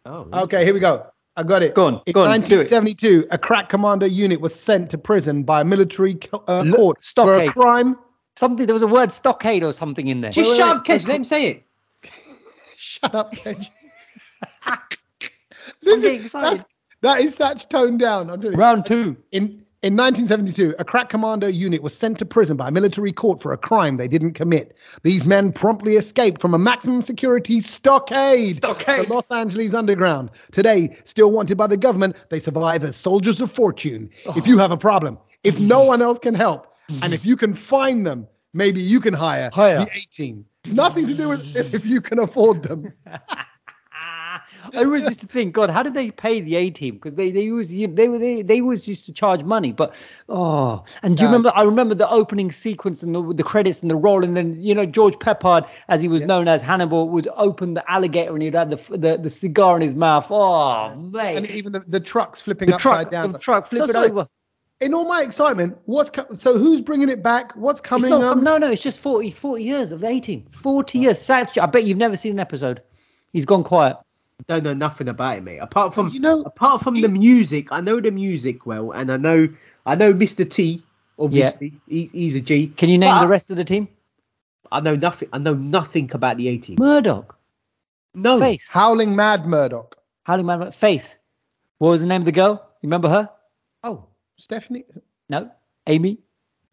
[0.05, 1.05] Oh, Okay, here we go.
[1.35, 1.73] I got it.
[1.75, 2.71] Go on, In go on, do it.
[2.71, 6.77] 1972, a crack commando unit was sent to prison by a military co- uh, Look,
[6.77, 7.97] court for a crime.
[8.35, 10.31] Something there was a word stockade or something in there.
[10.31, 11.07] just wait, shut wait, up, Kej.
[11.07, 11.63] Let him say it.
[12.77, 13.69] Shut up, Kej.
[15.83, 16.63] Listen, getting that's,
[17.01, 18.29] that is such toned down.
[18.29, 18.61] I'm telling you.
[18.61, 19.17] Round two.
[19.31, 23.41] In in 1972, a crack commando unit was sent to prison by a military court
[23.41, 24.77] for a crime they didn't commit.
[25.03, 29.07] These men promptly escaped from a maximum security stockade, Stockade.
[29.07, 30.31] the Los Angeles underground.
[30.51, 34.09] Today, still wanted by the government, they survive as soldiers of fortune.
[34.35, 35.87] If you have a problem, if no mm.
[35.87, 36.99] one else can help, mm.
[37.01, 39.79] and if you can find them, maybe you can hire, Hire.
[39.79, 40.45] the A Team.
[40.73, 42.91] Nothing to do with if you can afford them.
[44.73, 46.95] I always used to think, God, how did they pay the A team?
[46.95, 49.71] Because they they always they were they, they always used to charge money.
[49.71, 49.93] But
[50.27, 51.31] oh, and do you No.
[51.33, 51.51] remember?
[51.55, 54.73] I remember the opening sequence and the, the credits and the roll, and then you
[54.75, 56.27] know George Peppard, as he was Yeah.
[56.27, 59.81] known as Hannibal, would open the alligator and he'd had the the, the cigar in
[59.81, 60.27] his mouth.
[60.29, 63.31] Oh right And even the, the trucks flipping the upside truck, down.
[63.31, 64.27] the truck, flipping So over.
[64.81, 67.51] In all my excitement, what's co- so who's bringing it back?
[67.57, 68.11] What's coming?
[68.11, 70.45] not, um, no, no, it's just 40, 40 years of the A team.
[70.51, 71.19] 40 years.
[71.21, 72.81] Sach, I bet you've never seen an episode.
[73.33, 73.97] He's gone quiet.
[74.47, 75.57] Don't know nothing about it, mate.
[75.59, 79.17] Apart from you know, apart from the music, I know the music well, and I
[79.17, 79.49] know
[79.85, 80.49] I know Mr.
[80.49, 80.81] T.
[81.17, 82.67] Obviously, he, he's a G.
[82.67, 83.89] Can you name But the rest of the team?
[84.71, 85.29] I know nothing.
[85.33, 86.77] I know nothing about the 18.
[86.79, 87.37] Murdock,
[88.13, 89.97] No, Face, Howling Mad Murdock.
[90.23, 91.15] Howling Man, Face.
[91.79, 92.65] What was the name of the girl?
[92.81, 93.29] You remember her?
[93.83, 94.05] Oh,
[94.37, 94.85] Stephanie,
[95.27, 95.51] No,
[95.87, 96.19] Amy.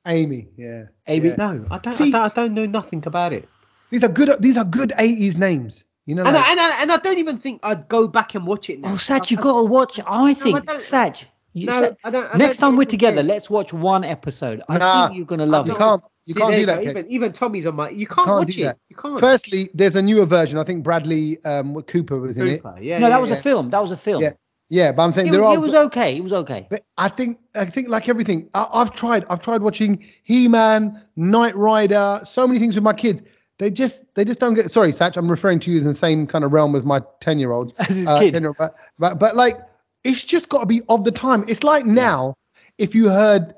[0.06, 0.48] Amy.
[0.56, 1.30] Yeah, Amy.
[1.30, 1.34] yeah.
[1.36, 2.22] no, I don't, See- I don't.
[2.22, 3.48] I don't know nothing about it.
[3.90, 4.40] These are good.
[4.40, 5.82] These are good eighties names.
[6.06, 8.34] You know, And, like, I, and, I, and I don't even think I'd go back
[8.36, 8.92] and watch it now.
[8.92, 10.00] Oh, Sach, you I- got to watch.
[10.06, 12.32] I think, don't- Sach, you, No, Sach, I don't.
[12.32, 14.62] I next don't time we're together, it's- let's watch one episode.
[14.68, 15.70] I Nah, think you're gonna love it.
[15.70, 15.78] you it.
[15.78, 16.02] can't.
[16.26, 16.82] You See, can't do that.
[16.84, 17.88] Even, even Tommy's on my.
[17.90, 18.64] You can't, can't watch do it.
[18.64, 18.78] that.
[18.88, 19.20] You can't.
[19.20, 20.58] Firstly, there's a newer version.
[20.58, 22.62] I think Bradley um, Cooper was in it.
[22.80, 23.36] Yeah, no, yeah, that was yeah.
[23.36, 23.70] a film.
[23.70, 24.22] That was a film.
[24.22, 24.30] Yeah,
[24.68, 25.54] Yeah, but I'm saying It, there was- are.
[25.54, 26.16] it was okay.
[26.16, 26.66] It was okay.
[26.68, 29.24] But I think I think like everything, I, I've tried.
[29.30, 33.22] I've tried watching He-Man, Knight Rider, so many things with my kids.
[33.58, 34.70] They just they just don't get.
[34.70, 37.00] Sorry, Sach, I'm referring to you as in the same kind of realm as my
[37.20, 37.72] ten year olds.
[37.78, 38.44] As his Uh, kid.
[38.58, 39.58] but, but but like
[40.04, 41.44] it's just got to be of the time.
[41.48, 42.34] It's like now,
[42.78, 43.54] if you heard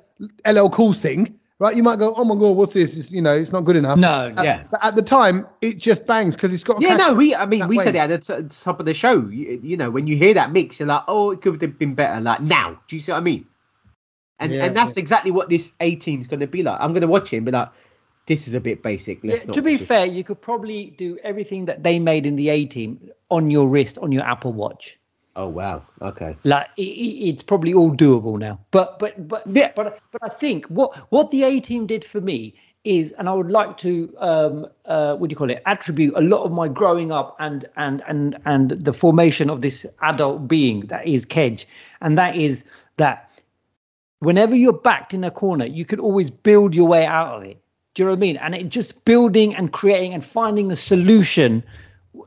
[0.47, 3.33] LL Cool Singh, right, you might go, "Oh my god, what's this?" It's, you know,
[3.33, 3.99] it's not good enough.
[3.99, 4.65] No, Uh, yeah.
[4.71, 6.81] But at the time, it just bangs because it's got.
[6.81, 7.35] Yeah, no, we.
[7.35, 8.01] I mean, that we said way.
[8.01, 9.27] it at the top of the show.
[9.27, 11.95] You, you know, when you hear that mix, you're like, oh, it could have been
[11.95, 12.21] better.
[12.21, 13.45] Like now, do you see what I mean?
[14.39, 16.81] And Yeah, and that's exactly what this A team's going to be like.
[16.81, 17.69] I'm going to watch it and be like,
[18.29, 19.25] this is a bit basic.
[19.25, 22.37] Let's Yeah, not to be fair, you could probably do everything that they made in
[22.37, 24.99] the A team on your wrist on your Apple Watch.
[25.37, 25.83] Oh wow.
[26.03, 26.37] Okay.
[26.45, 28.59] Like it, it- it's probably all doable now.
[28.71, 29.73] But but but Yeah.
[29.75, 32.55] but but I think what what the A team did for me
[32.85, 35.63] is, and I would like to um uh what do you call it?
[35.67, 39.87] Attribute a lot of my growing up and and and and the formation of this
[40.03, 41.67] adult being that is Kej,
[42.01, 42.65] and that is
[42.97, 43.31] that
[44.21, 47.61] whenever you're backed in a corner, you could always build your way out of it.
[47.99, 48.37] Do you know what I mean?
[48.37, 51.65] And it just building and creating and finding a solution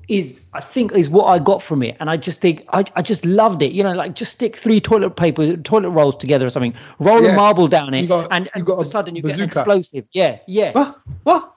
[0.10, 1.96] is I think is what I got from it.
[2.02, 3.72] And I just think I, I just loved it.
[3.72, 7.30] You know, like just stick three toilet paper toilet rolls together or something, roll Yeah.
[7.32, 9.22] a marble down it, got- and, you and got all of a a sudden you
[9.22, 10.04] get an explosive.
[10.12, 10.74] Yeah, yeah.
[10.74, 11.00] What?
[11.24, 11.54] What?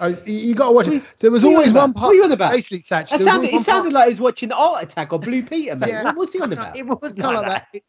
[0.00, 1.02] Uh, you, you got to watch it.
[1.18, 2.00] There was What are you always on one about?
[2.00, 2.06] part.
[2.08, 2.52] What are you on about?
[2.52, 3.10] Basically, Sach.
[3.10, 5.18] That there was sounded, it one part- sounded like he was watching Art Attack or
[5.18, 5.88] Blue Peter, man.
[5.90, 6.02] Yeah.
[6.04, 6.74] What was he on about?
[6.78, 7.48] It was kind like of that.
[7.52, 7.82] like that.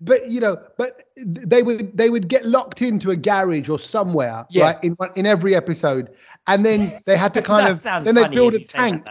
[0.00, 4.46] But you know, but they would they would get locked into a garage or somewhere,
[4.50, 4.64] Yeah.
[4.64, 4.84] right?
[4.84, 6.10] In in every episode,
[6.46, 8.78] and then they had to kind That of sounds then they build a you say
[8.78, 9.06] that, tank.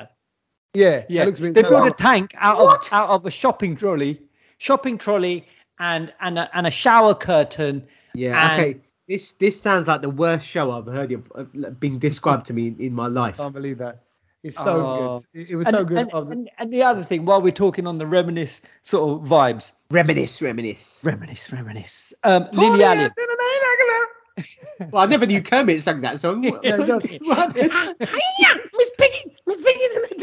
[0.73, 1.81] Yeah, Yeah, looks a bit they terrible.
[1.85, 4.19] built a tank out of out of a shopping trolley,
[4.57, 5.47] shopping trolley,
[5.79, 7.85] and and a, and a shower curtain.
[8.15, 8.51] Yeah.
[8.53, 8.79] And- okay.
[9.07, 12.67] This this sounds like the worst show I've heard of, of being described to me
[12.67, 13.39] in, in my life.
[13.39, 14.03] I can't believe that.
[14.43, 15.19] It's so Oh.
[15.33, 15.41] good.
[15.41, 15.97] It, it was And, so good.
[15.97, 19.21] and, Oh, the- and, and the other thing, while we're talking on the reminisce sort
[19.21, 20.99] of vibes, Reminisce, reminisce.
[21.03, 22.13] reminisce, reminisce.
[22.23, 23.11] Um, Lily Allen.
[24.91, 26.45] Well, I never knew Kermit sang that song.
[26.63, 27.05] Yeah, he does.
[27.23, 27.53] What?
[28.77, 30.15] Miss Piggy, Miss Piggy's in the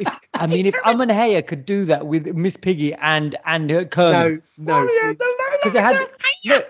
[0.00, 0.10] door.
[0.34, 4.42] I mean, if Aman Hayer could do that with Miss Piggy and and her Kermit,
[4.58, 5.14] No, no.
[5.62, 6.00] because it had
[6.44, 6.66] look,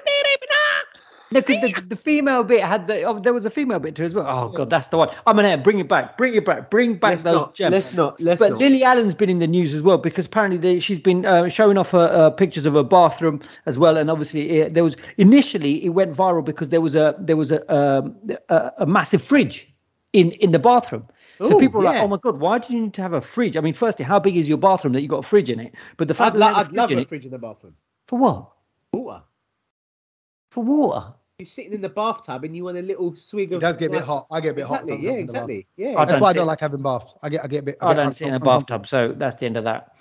[1.32, 4.04] no, 'cause the, the female bit had the oh, there was a female bit too
[4.04, 4.26] as well.
[4.28, 5.10] Oh god, that's the one.
[5.26, 7.72] Aman Hayer, bring it back, bring it back, bring back Let's those not, gems.
[7.72, 8.20] let's not.
[8.20, 8.60] Let's but not.
[8.60, 11.78] Lily Allen's been in the news as well because apparently they, she's been uh, showing
[11.78, 15.84] off her uh, pictures of her bathroom as well, and obviously it, there was initially
[15.84, 18.16] it went viral because there was a there was a um,
[18.48, 19.72] a, a massive fridge
[20.12, 21.06] in in the bathroom.
[21.42, 23.20] So Ooh, people were like, "Oh my god, why do you need to have a
[23.20, 25.58] fridge?" I mean, firstly, how big is your bathroom that you got a fridge in
[25.60, 25.74] it?
[25.96, 27.24] But the fact I'd, that lo- they had a I'd love fridge in a fridge
[27.24, 27.74] in the bathroom.
[28.08, 28.50] for what?
[28.92, 29.22] Water.
[30.50, 31.14] For water.
[31.40, 33.52] You're sitting in the bathtub and you want a little swig of.
[33.52, 33.60] it of.
[33.62, 34.26] does get a bit hot.
[34.30, 34.82] I get a bit hot.
[34.82, 34.96] Exactly.
[34.96, 35.48] sometimes Yeah, in the bath.
[35.48, 35.66] exactly.
[35.76, 35.94] Yeah.
[35.96, 37.14] That's don't why I don't like having baths.
[37.22, 37.78] I get I get a bit.
[37.80, 39.94] I get don't sit in a bathtub, so that's the end of that.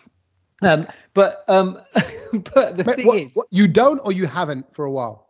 [0.61, 4.65] Um, but um, but the But thing what, is, what, you don't or you haven't
[4.75, 5.29] for a while.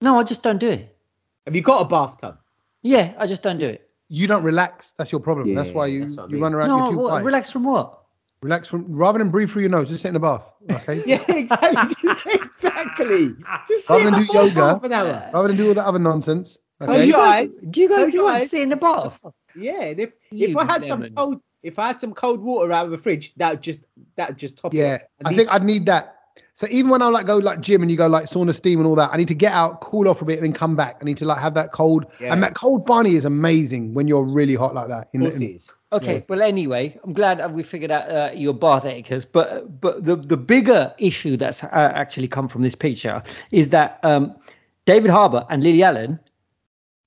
[0.00, 0.96] no, I just don't do it.
[1.44, 2.38] Have you got a bathtub?
[2.82, 3.90] Yeah, I just don't do it.
[4.08, 4.92] You don't relax.
[4.96, 5.54] That's your problem.
[5.54, 6.68] that's why you that's what I you run around.
[6.68, 7.99] No, you're too what, relax from what?
[8.42, 9.88] Relax from rather than breathe through your nose.
[9.90, 10.50] Just sit in the bath.
[10.70, 11.02] Okay.
[11.06, 11.94] Yeah, exactly.
[12.02, 13.34] Just- exactly.
[13.68, 14.60] Just sit Rather in than the do bath yoga.
[14.68, 15.30] half an hour.
[15.34, 16.58] rather than do all that other nonsense.
[16.80, 17.06] Close Okay.
[17.06, 17.56] your eyes.
[17.56, 18.50] Do you guys Close do your want to eyes.
[18.50, 19.20] sit in the bath?
[19.56, 21.16] Yeah, and if if You I had some lemons.
[21.16, 23.82] cold if I had some cold water out of the fridge, that would just
[24.16, 24.78] that would just top it.
[24.78, 25.00] Yeah, off.
[25.26, 26.19] I need- think I'd need that.
[26.54, 28.86] So even when I like go like gym and you go like sauna steam and
[28.86, 30.98] all that, I need to get out, cool off a bit, and then come back.
[31.00, 32.06] I need to like have that cold.
[32.20, 32.32] Yeah.
[32.32, 35.08] And that cold bunny is amazing when you're really hot like that.
[35.08, 35.70] Of In, course in- it is.
[35.92, 36.28] Okay, Yes.
[36.28, 39.26] well, anyway, I'm glad we figured out uh, your bath etiquette.
[39.32, 43.20] But but the the bigger issue that's uh, actually come from this picture
[43.50, 44.36] is that um,
[44.84, 46.20] David Harbour and Lily Allen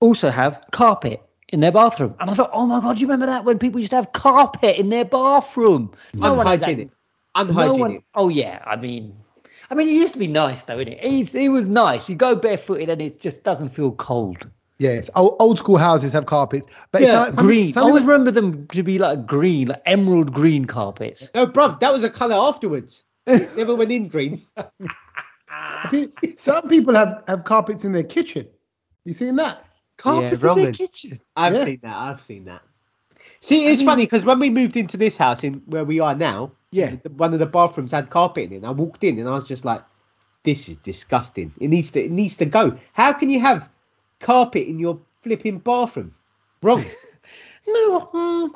[0.02, 3.28] also have carpet in their bathroom, and I thought, oh my god, do you remember
[3.28, 5.92] that when people used to have carpet in their bathroom?
[6.14, 6.70] No one has that.
[6.70, 6.90] Unhygienic.
[7.36, 7.80] No Unhygienic.
[7.80, 8.04] one.
[8.16, 9.16] Oh yeah, I mean,
[9.74, 11.04] I mean, it used to be nice though, didn't it?
[11.04, 12.08] It's, it was nice.
[12.08, 14.48] You go barefooted and it just doesn't feel cold.
[14.78, 17.74] yes, old, old school houses have carpets, but it's Yeah, like something- green.
[17.76, 21.28] I always that- remember them to be like green, like emerald green carpets.
[21.34, 23.04] No, bruv, that was a colour afterwards.
[23.26, 24.40] It Never went in green.
[26.38, 28.46] some people have have carpets in their kitchen.
[29.06, 29.66] You seen that?
[29.98, 31.20] Carpets in their kitchen.
[31.36, 31.64] I've Yeah.
[31.66, 31.96] seen that.
[31.98, 32.62] I've seen that.
[33.44, 36.54] See, it's funny because when we moved into this house in where we are now,
[36.72, 36.96] Yeah.
[37.04, 38.56] the- one of the bathrooms had carpet in it.
[38.58, 39.84] And I walked in and I was just like,
[40.44, 41.52] "This is disgusting.
[41.60, 42.02] It needs to.
[42.06, 42.78] It needs to go.
[42.94, 43.70] How can you have
[44.22, 46.16] carpet in your flipping bathroom?
[46.62, 46.84] Wrong.
[47.68, 48.50] No, mm,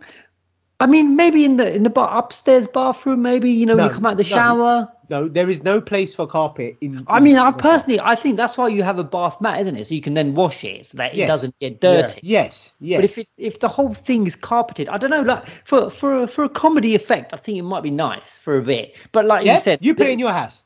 [0.80, 3.24] I mean, maybe in the in the bar, upstairs bathroom.
[3.24, 4.88] Maybe you know when No, you come out the shower.
[5.10, 7.04] No, there is no place for carpet in.
[7.08, 9.88] I mean, I personally, I think that's why you have a bath mat, isn't it?
[9.88, 11.28] So you can then wash it so that it Yes.
[11.28, 12.20] doesn't get dirty.
[12.24, 12.98] Yes, yes.
[12.98, 15.22] But if it, if the whole thing is carpeted, I don't know.
[15.24, 18.58] Like for for a- for a comedy effect, I think it might be nice for
[18.58, 18.96] a bit.
[19.14, 20.62] But like yeah, you said, you put it in your house.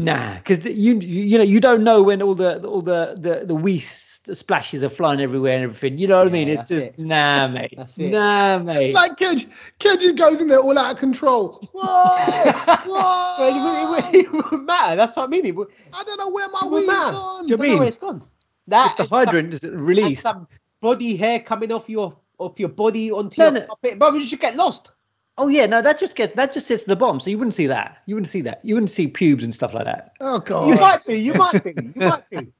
[0.00, 3.44] Nah, because you, you you know you don't know when all the all the the
[3.46, 5.96] the wee splashes are flying everywhere and everything.
[5.98, 6.48] You know what I mean?
[6.48, 6.98] It's just it.
[6.98, 7.74] nah, mate.
[7.76, 8.10] That's it.
[8.10, 8.94] Nah, mate.
[8.94, 11.60] Like Kej, Kej just goes in there all out of control.
[11.72, 11.82] Whoa,
[12.52, 13.34] whoa!
[13.38, 14.96] Well, it, it, it wouldn't matter.
[14.96, 15.46] That's what I mean.
[15.46, 17.46] It, would- I don't know where my it weed's gone.
[17.46, 17.88] Do you Do know where mean?
[17.88, 18.22] it's gone?
[18.68, 20.22] That If the hydrant is and released.
[20.22, 20.48] some
[20.80, 23.66] body hair coming off your off your body onto No, your no.
[23.66, 24.90] carpet, but you should get lost.
[25.38, 27.18] Oh yeah, no, that just gets that just gets to the bomb.
[27.20, 28.02] So you wouldn't see that.
[28.06, 28.60] You wouldn't see that.
[28.64, 30.12] You wouldn't see pubes and stuff like that.
[30.20, 30.68] Oh god!
[30.68, 31.14] You might be.
[31.16, 31.74] You might be.
[31.76, 32.52] You might be.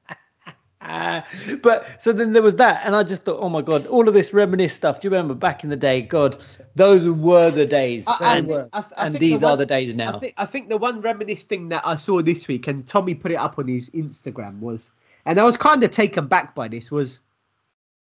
[0.81, 1.25] Ah,
[1.61, 4.13] but so then there was that, and I just thought, oh my god, all of
[4.13, 4.99] this reminisce stuff.
[4.99, 6.01] Do you remember back in the day?
[6.01, 6.37] God,
[6.75, 8.69] those were the days, I- and, were.
[8.73, 10.19] I, I and these the are the days I now.
[10.19, 13.31] think I think the one reminisce thing that I saw this week, and Tommy put
[13.31, 14.91] it up on his Instagram, was,
[15.25, 17.21] and I was kind of taken back by this, was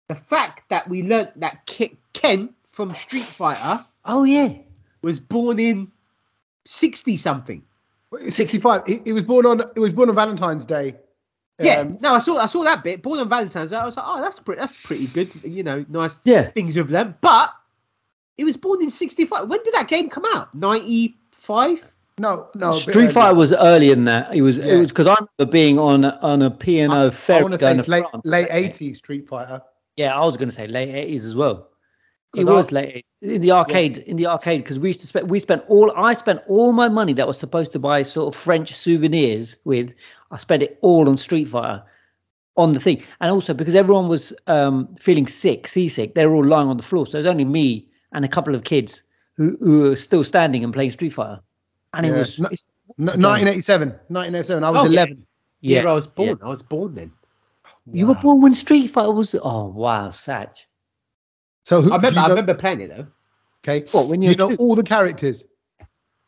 [0.08, 1.66] the fact that we learnt that
[2.12, 4.54] Ken from Street Fighter Oh yeah,
[5.02, 5.90] was born in
[6.64, 7.62] sixty something.
[8.28, 8.82] Sixty-five.
[8.86, 9.60] He, he was born on.
[9.60, 10.96] It was born on Valentine's Day.
[11.60, 13.02] Yeah, Um, no, I saw I saw that bit.
[13.02, 13.76] Born on Valentine's Day.
[13.76, 15.30] I was like, oh, that's pretty that's pretty good.
[15.44, 16.50] You know, nice yeah.
[16.50, 17.14] things with them.
[17.20, 17.52] But
[18.36, 19.48] he was born in sixty five.
[19.48, 20.52] When did that game come out?
[20.54, 21.92] Ninety five.
[22.18, 22.74] No, no.
[22.74, 23.12] Street.
[23.12, 24.34] Fighter was earlier than that.
[24.34, 27.10] It was it was because I remember being on on a P and I, O
[27.10, 28.26] ferry want to say going it's to late France.
[28.26, 29.62] late eighties Street Fighter.
[29.96, 31.69] Yeah, I was going to say late eighties as well.
[32.34, 33.98] It 'Cause I- was late in the arcade.
[33.98, 35.28] In the arcade, because we used to spend.
[35.30, 35.92] We spent all.
[35.96, 39.92] I spent all my money that was supposed to buy sort of French souvenirs with.
[40.30, 41.82] I spent it all on Street Fighter,
[42.56, 46.14] on the thing, and also because everyone was um, feeling sick, seasick.
[46.14, 47.04] They were all lying on the floor.
[47.06, 49.02] So it was only me and a couple of kids
[49.36, 51.40] who, who were still standing and playing Street Fighter.
[51.94, 52.38] And it was.
[52.38, 52.66] No- it's-
[52.96, 53.88] 1987.
[54.08, 54.62] 1987.
[54.64, 54.90] I was Oh, yeah.
[55.02, 55.26] 11.
[55.62, 56.28] Yeah, yeah, I was born.
[56.28, 56.34] yeah.
[56.42, 57.12] I was born then.
[57.92, 59.34] You were born when Street Fighter was.
[59.42, 60.56] Oh wow, Sach.
[61.64, 61.92] So who?
[61.92, 62.20] I remember.
[62.20, 63.06] you I remember playing it though.
[63.64, 63.86] okay.
[63.92, 65.44] What when you you know all the characters?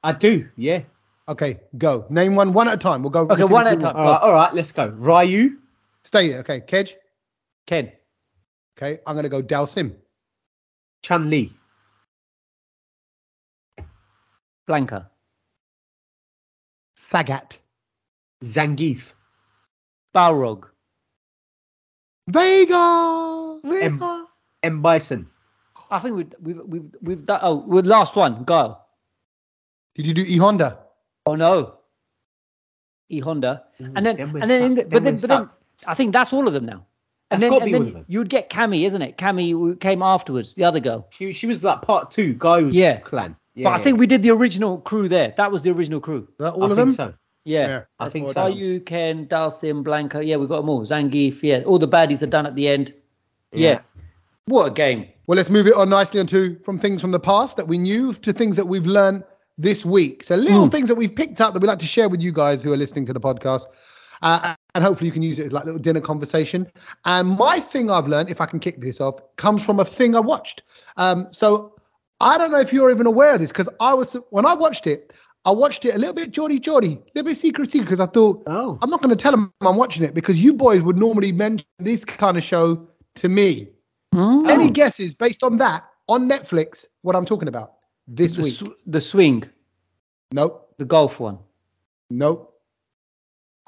[0.03, 0.49] I do.
[0.57, 0.83] Yeah.
[1.29, 2.05] Okay, go.
[2.11, 3.03] Name one one at a time.
[3.03, 3.29] We'll go.
[3.29, 3.95] Okay, one at a time.
[3.95, 4.05] win.
[4.05, 4.21] All right.
[4.23, 4.55] All right.
[4.55, 4.89] Let's go.
[4.89, 5.59] Ryu.
[6.05, 6.41] Stay there.
[6.41, 6.95] Okay, Kej.
[7.67, 7.93] Ken
[8.77, 9.95] Okay, I'm gonna go Dhalsim.
[11.03, 11.53] Chun Li.
[14.69, 15.09] Blanka.
[16.97, 17.59] Sagat.
[18.43, 19.13] Zangief.
[20.15, 20.69] Balrog.
[22.29, 23.59] Vega.
[23.65, 24.22] M.
[24.63, 24.83] M.
[24.83, 25.29] Bison.
[25.91, 27.41] I think we've we've we've, we've done.
[27.43, 28.45] Oh, we're last one.
[28.45, 28.79] Go.
[29.95, 30.79] Did you do E Honda?
[31.27, 31.75] Oh no.
[33.11, 33.97] E Honda, mm-hmm.
[33.97, 34.91] and then Then and then, in the, stuck.
[34.91, 35.51] but Then then but then.
[35.87, 36.87] I think that's all of them now.
[37.31, 38.05] And That's then, and then all of them.
[38.09, 39.17] you'd get Cammy, isn't it?
[39.19, 41.07] Cammy came afterwards, the other girl.
[41.11, 42.35] She she was like part two.
[42.35, 43.01] Guy's Yeah.
[43.01, 43.37] clan.
[43.55, 45.35] Yeah, but I think we did the original crew there.
[45.37, 46.27] That was the original crew.
[46.31, 46.93] Is that I all of think them?
[46.93, 47.15] So.
[47.45, 48.47] Yeah, Yeah, I think so.
[48.47, 50.25] You Ken, Dhalsim, Blanka.
[50.25, 50.87] Yeah, we got them all.
[50.87, 51.43] Zangief.
[51.43, 52.95] Yeah, all the baddies are done at the end.
[53.53, 53.81] Yeah.
[54.47, 55.09] What a game.
[55.27, 58.13] Well, let's move it on nicely onto from things from the past that we knew
[58.13, 59.23] to things that we've learned
[59.57, 60.25] this week.
[60.25, 62.63] So little things that we've picked up that we'd like to share with you guys
[62.63, 63.67] who are listening to the podcast.
[64.23, 66.67] Uh, and hopefully you can use it as like little dinner conversation.
[67.05, 70.15] And my thing I've learned, if I can kick this off, comes from a thing
[70.15, 70.63] I watched.
[70.97, 71.75] Um, so
[72.21, 74.87] I don't know if you're even aware of this because I was when I watched
[74.87, 75.13] it,
[75.45, 78.07] I watched it a little bit Geordie Geordie, a little bit secret secret because I
[78.07, 78.79] thought Oh.
[78.81, 81.67] I'm not going to tell them I'm watching it because you boys would normally mention
[81.81, 82.87] this kind of show
[83.17, 83.69] to me.
[84.13, 84.49] Hmm?
[84.49, 86.87] Any guesses based on that on Netflix?
[87.03, 87.75] What I'm talking about
[88.07, 88.55] this the, week?
[88.55, 89.45] sw- the swing,
[90.33, 91.39] Nope, the golf one.
[92.11, 92.49] nope.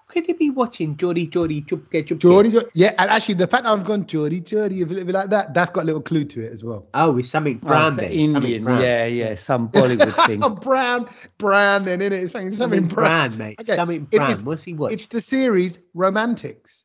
[0.07, 2.21] Could they be watching Geordie Geordie Jump Get Jump?
[2.21, 5.15] Geordie, Geordie- yeah, and actually the fact that I've gone Geordie, Geordie, a little bit
[5.15, 6.87] like that, that's got a little clue to it as well.
[6.95, 7.99] Oh, it's something Oh, brown it's.
[7.99, 8.33] Indian.
[8.35, 8.83] Something brown.
[8.83, 10.41] Yeah, yeah, some Bollywood thing.
[10.61, 13.31] brown, brown, then in it, something, something Something brown.
[13.31, 13.61] brown, mate.
[13.61, 14.31] Okay, Something it brown.
[14.31, 14.93] is- What's he watch?
[14.93, 16.85] It's the series Romantics.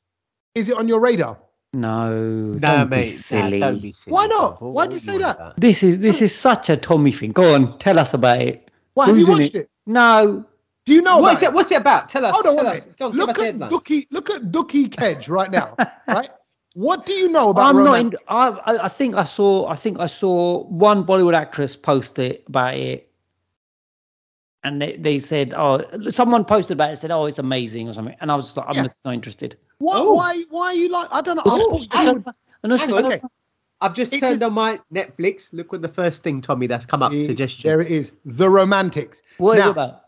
[0.56, 1.38] Is it on your radar?
[1.74, 3.02] No, No, don't mate.
[3.04, 3.60] be silly.
[3.60, 4.14] Nah, don't be silly.
[4.14, 4.60] Why not?
[4.62, 5.54] Why'd what you say want that?
[5.58, 7.32] This is this is such a Tommy thing.
[7.32, 8.70] Go on, tell us about it.
[8.96, 9.70] Why have you watched it?
[9.86, 10.46] No,
[10.86, 11.54] Do you know What is it?
[11.54, 12.10] What's it about?
[12.10, 12.34] Tell us.
[12.34, 12.82] Hold on tell us.
[12.86, 12.98] minute.
[12.98, 13.56] Go on, Look at.
[13.58, 15.76] Dookie, look at Dookie Kej right now,
[16.08, 16.30] right?
[16.74, 17.78] What do you know about it?
[17.80, 18.00] I'm not.
[18.00, 19.68] In, I, I think I saw.
[19.68, 23.12] I think I saw one Bollywood actress post it about it,
[24.64, 26.92] and they, they said, "Oh, someone posted about it.
[26.94, 28.84] and Said, oh, it's amazing or something." And I was just like, "I'm Yeah.
[28.84, 30.14] just not interested." Why, Oh.
[30.14, 31.08] why, why are you like?
[31.12, 31.44] I don't know.
[31.46, 32.24] Oh, I- hang
[32.64, 33.06] And I was on.
[33.06, 33.22] Okay.
[33.82, 35.54] I've just It's turned just- on my Netflix.
[35.54, 37.12] Look what the first thing, Tommy, that's come up.
[37.12, 37.68] See, Suggestion.
[37.68, 38.12] There it is.
[38.26, 39.22] The Romantics.
[39.38, 40.02] What is Now, it about?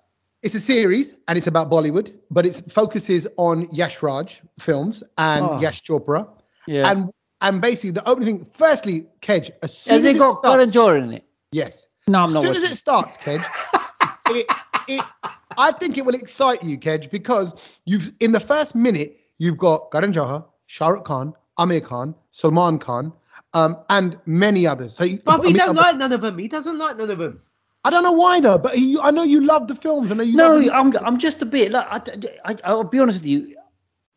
[0.43, 5.45] It's a series and it's about Bollywood, but it focuses on Yash Raj films and
[5.45, 5.59] Oh.
[5.61, 6.28] Yash Chopra.
[6.67, 6.91] Yeah.
[6.91, 7.11] And
[7.43, 10.43] and basically the opening thing, firstly, Kej, as soon Has as it it got starts,
[10.45, 11.24] Karan Johar in it?
[11.51, 12.43] yes, No, I'm as not.
[12.43, 13.43] soon as it starts, Kej,
[14.30, 14.45] it,
[14.88, 15.03] it,
[15.57, 17.55] I think it will excite you, Kej, because
[17.86, 22.77] you've in the first minute you've got Karan Johar, Shah Rukh Khan, Aamir Khan, Salman
[22.77, 23.11] Khan,
[23.53, 24.93] um, and many others.
[24.93, 26.37] So, you- But I he mean, don't like none of them.
[26.37, 27.41] He doesn't like none of them.
[27.83, 30.11] I don't know why though, but he, I know you love the films.
[30.11, 30.35] I know you.
[30.37, 31.99] no, love I'm I'm just a bit like I,
[32.45, 33.55] I I'll be honest with you.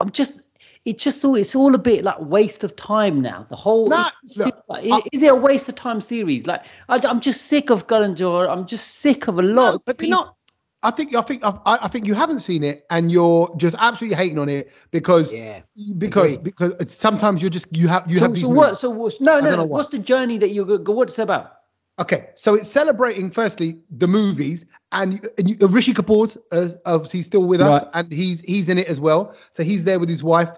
[0.01, 0.41] I'm just
[0.85, 3.47] it's just all it's all a bit like waste of time now.
[3.49, 6.47] The whole Nah, it just look, like- I- is it a waste of time series?
[6.47, 8.47] Like I, I'm just sick of Gullinger.
[8.51, 9.55] I'm just sick of a lot.
[9.71, 10.37] No, of but they're people- not.
[10.85, 14.17] I think I think I, I think you haven't seen it, and you're just absolutely
[14.17, 15.61] hating on it because Yeah.
[15.99, 16.45] because Agreed.
[16.45, 18.45] because it's, sometimes you're just you have you So, have these.
[18.45, 18.79] so what?
[18.79, 19.57] So what's, no, no.
[19.59, 19.69] what.
[19.69, 20.93] What's the journey that you're go?
[20.93, 21.53] What's it about?
[22.01, 27.23] Okay, so it's celebrating firstly the movies, and, you- and you, Rishi Kapoor's uh, obviously
[27.23, 29.33] still with us, and he's he's in it as well.
[29.53, 30.51] So he's there with his wife,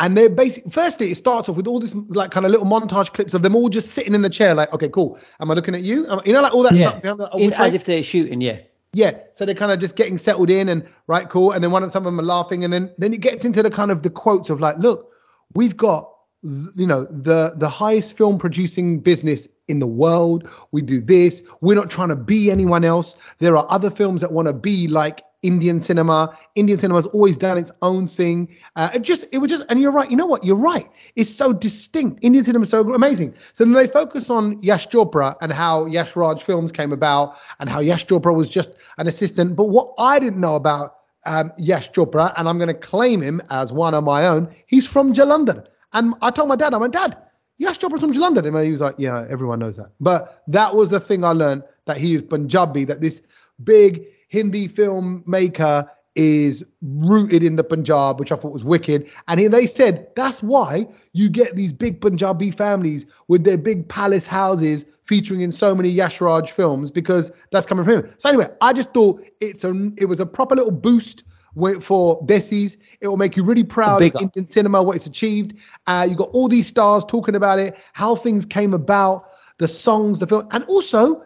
[0.00, 3.12] and they're basically firstly it starts off with all this like kind of little montage
[3.12, 5.16] clips of them all just sitting in the chair, like okay, cool.
[5.40, 6.08] Am I looking at you?
[6.10, 6.88] Am you know, like all that Yeah.
[6.88, 8.40] stuff behind the, oh, In, as if they're shooting.
[8.40, 8.58] Yeah.
[8.92, 11.52] Yeah, so they're kind of just getting settled in and right, cool.
[11.52, 13.62] And then one of some of them are laughing, and then then it gets into
[13.62, 15.12] the kind of the quotes of like, look,
[15.54, 16.10] we've got
[16.42, 20.48] you know the the highest film producing business in the world.
[20.72, 21.42] We do this.
[21.60, 23.16] We're not trying to be anyone else.
[23.38, 26.36] There are other films that want to be like Indian cinema.
[26.54, 28.48] Indian cinema's always done its own thing.
[28.76, 30.10] Uh, it just it was just, and you're right.
[30.10, 30.44] You know what?
[30.44, 30.88] You're right.
[31.16, 32.18] It's so distinct.
[32.22, 33.34] Indian cinema is so amazing.
[33.52, 37.70] So then they focus on Yash Chopra and how Yash Raj films came about and
[37.70, 39.56] how Yash Chopra was just an assistant.
[39.56, 43.40] But what I didn't know about um, Yash Chopra, and I'm going to claim him
[43.50, 45.66] as one of my own, he's from Jalandhar.
[45.92, 47.16] And I told my dad, I went, Dad,
[47.58, 48.46] Yash Chopra's from Jalandhar.
[48.46, 49.90] And he was like, Yeah, everyone knows that.
[50.00, 53.22] But that was the thing I learned that he is Punjabi, that this
[53.64, 59.08] big Hindi filmmaker is rooted in the Punjab, which I thought was wicked.
[59.28, 64.26] And they said that's why you get these big Punjabi families with their big palace
[64.26, 68.14] houses featuring in so many Yash Raj films because that's coming from him.
[68.18, 71.24] So anyway, I just thought it's a it was a proper little boost
[71.54, 72.76] wi- for Desis.
[73.00, 74.14] It will make you really proud of.
[74.20, 75.54] Indian cinema, what it's achieved.
[75.86, 79.24] Uh, you got all these stars talking about it, how things came about,
[79.58, 81.24] the songs, the film, and also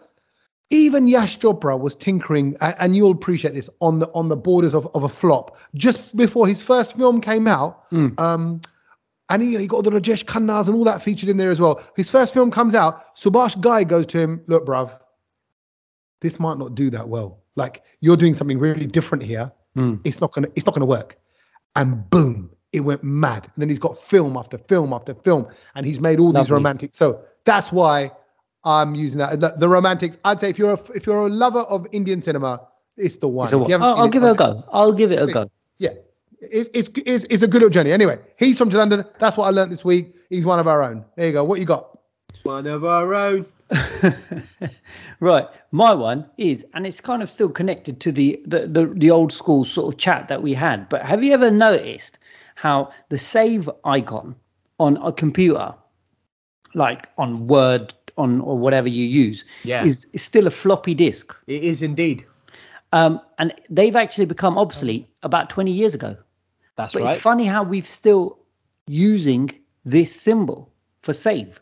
[0.71, 4.87] even Yash Chopra was tinkering, and you'll appreciate this on the on the borders of,
[4.95, 7.83] of a flop just before his first film came out.
[8.17, 8.61] Um,
[9.29, 11.81] and he, he got the Rajesh Khannas and all that featured in there as well.
[11.95, 13.15] His first film comes out.
[13.15, 14.97] Subhash Ghai goes to him, "Look, bruv,
[16.21, 17.43] this might not do that well.
[17.55, 19.51] Like you're doing something really different here.
[20.03, 21.17] It's not gonna it's not gonna work."
[21.75, 23.43] And boom, it went mad.
[23.43, 26.53] And then he's got film after film after film, and he's made all these Lovely.
[26.53, 26.93] romantic.
[26.93, 28.11] So that's why
[28.65, 29.39] I'm using that.
[29.39, 30.17] The, the romantics.
[30.25, 32.61] I'd say if you're a if you're a lover of Indian cinema,
[32.97, 33.47] it's the one.
[33.47, 34.63] So If you I'll, seen I'll it's give it a go.
[34.71, 35.49] I'll give it a go.
[35.77, 35.91] yeah,
[36.41, 37.91] it's, it's it's it's a good little journey.
[37.91, 39.05] Anyway, he's from London.
[39.19, 40.15] That's what I learned this week.
[40.29, 41.05] He's one of our own.
[41.15, 41.43] There you go.
[41.43, 41.99] What you got?
[42.43, 43.45] One of our own.
[45.21, 49.09] Right, my one is, and it's kind of still connected to the, the the the
[49.09, 50.89] old school sort of chat that we had.
[50.89, 52.19] But have you ever noticed
[52.55, 54.35] how the save icon
[54.79, 55.73] on a computer,
[56.73, 59.85] like on Word, on or whatever you use, Yeah.
[59.85, 62.25] is, is still a floppy disk, It is indeed.
[62.93, 66.15] um, and they've actually become obsolete about twenty years ago.
[66.75, 67.13] That's But right.
[67.13, 68.37] it's funny how we've still
[68.87, 69.51] using
[69.85, 70.69] this symbol
[71.01, 71.61] for save.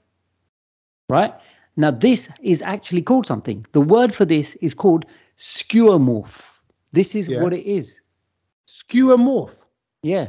[1.10, 1.34] Right?
[1.76, 3.66] Now this is actually called something.
[3.72, 5.06] The word for this is called
[5.38, 6.42] skeuomorph.
[6.92, 7.42] This is Yeah.
[7.42, 8.00] what it is.
[8.66, 9.64] Skewer morph
[10.04, 10.28] Yeah.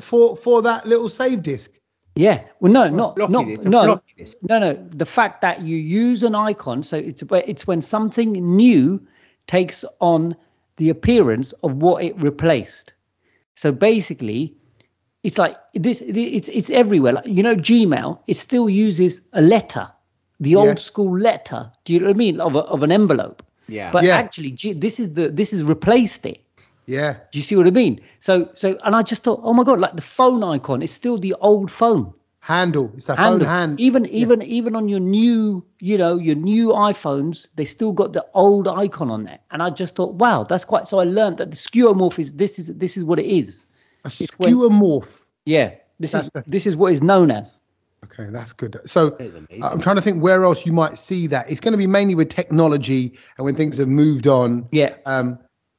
[0.00, 1.77] for for that little save disc.
[2.18, 2.42] Yeah.
[2.58, 4.00] Well no, not not no.
[4.42, 4.74] No, no.
[4.90, 9.00] The fact that you use an icon, so it's it's when something new
[9.46, 10.34] takes on
[10.78, 12.92] the appearance of what it replaced.
[13.54, 14.52] So basically,
[15.22, 16.02] it's like this.
[16.04, 17.12] It's it's everywhere.
[17.12, 18.18] Like you know, Gmail.
[18.26, 19.88] It still uses a letter,
[20.40, 20.58] the Yeah.
[20.58, 21.70] old school letter.
[21.84, 22.40] Do you know what I mean?
[22.40, 23.44] Of a, of an envelope.
[23.68, 23.92] Yeah.
[23.92, 24.16] But Yeah.
[24.16, 26.38] actually, G, this is the this has replaced it.
[26.88, 28.00] Yeah, Do you see what I mean?
[28.20, 31.18] So so, and I just thought, oh my god, like the phone icon is still
[31.18, 32.90] the old phone handle.
[32.94, 33.78] It's that phone and hand.
[33.78, 38.24] even even even on your new you know your new iphones they still got the
[38.32, 41.50] old icon on there and i just thought wow that's quite so i learned that
[41.50, 43.66] the skeuomorph is this is this is what it is
[44.04, 45.28] A when- skewer morph.
[45.44, 47.58] yeah this That's is the- this is what is known as
[48.04, 48.78] Okay, that's good.
[48.86, 49.64] So That is.
[49.64, 51.50] I'm trying to think where else you might see that.
[51.50, 54.66] It's going to be mainly with technology and when things have moved on.
[54.70, 55.36] yeah Um,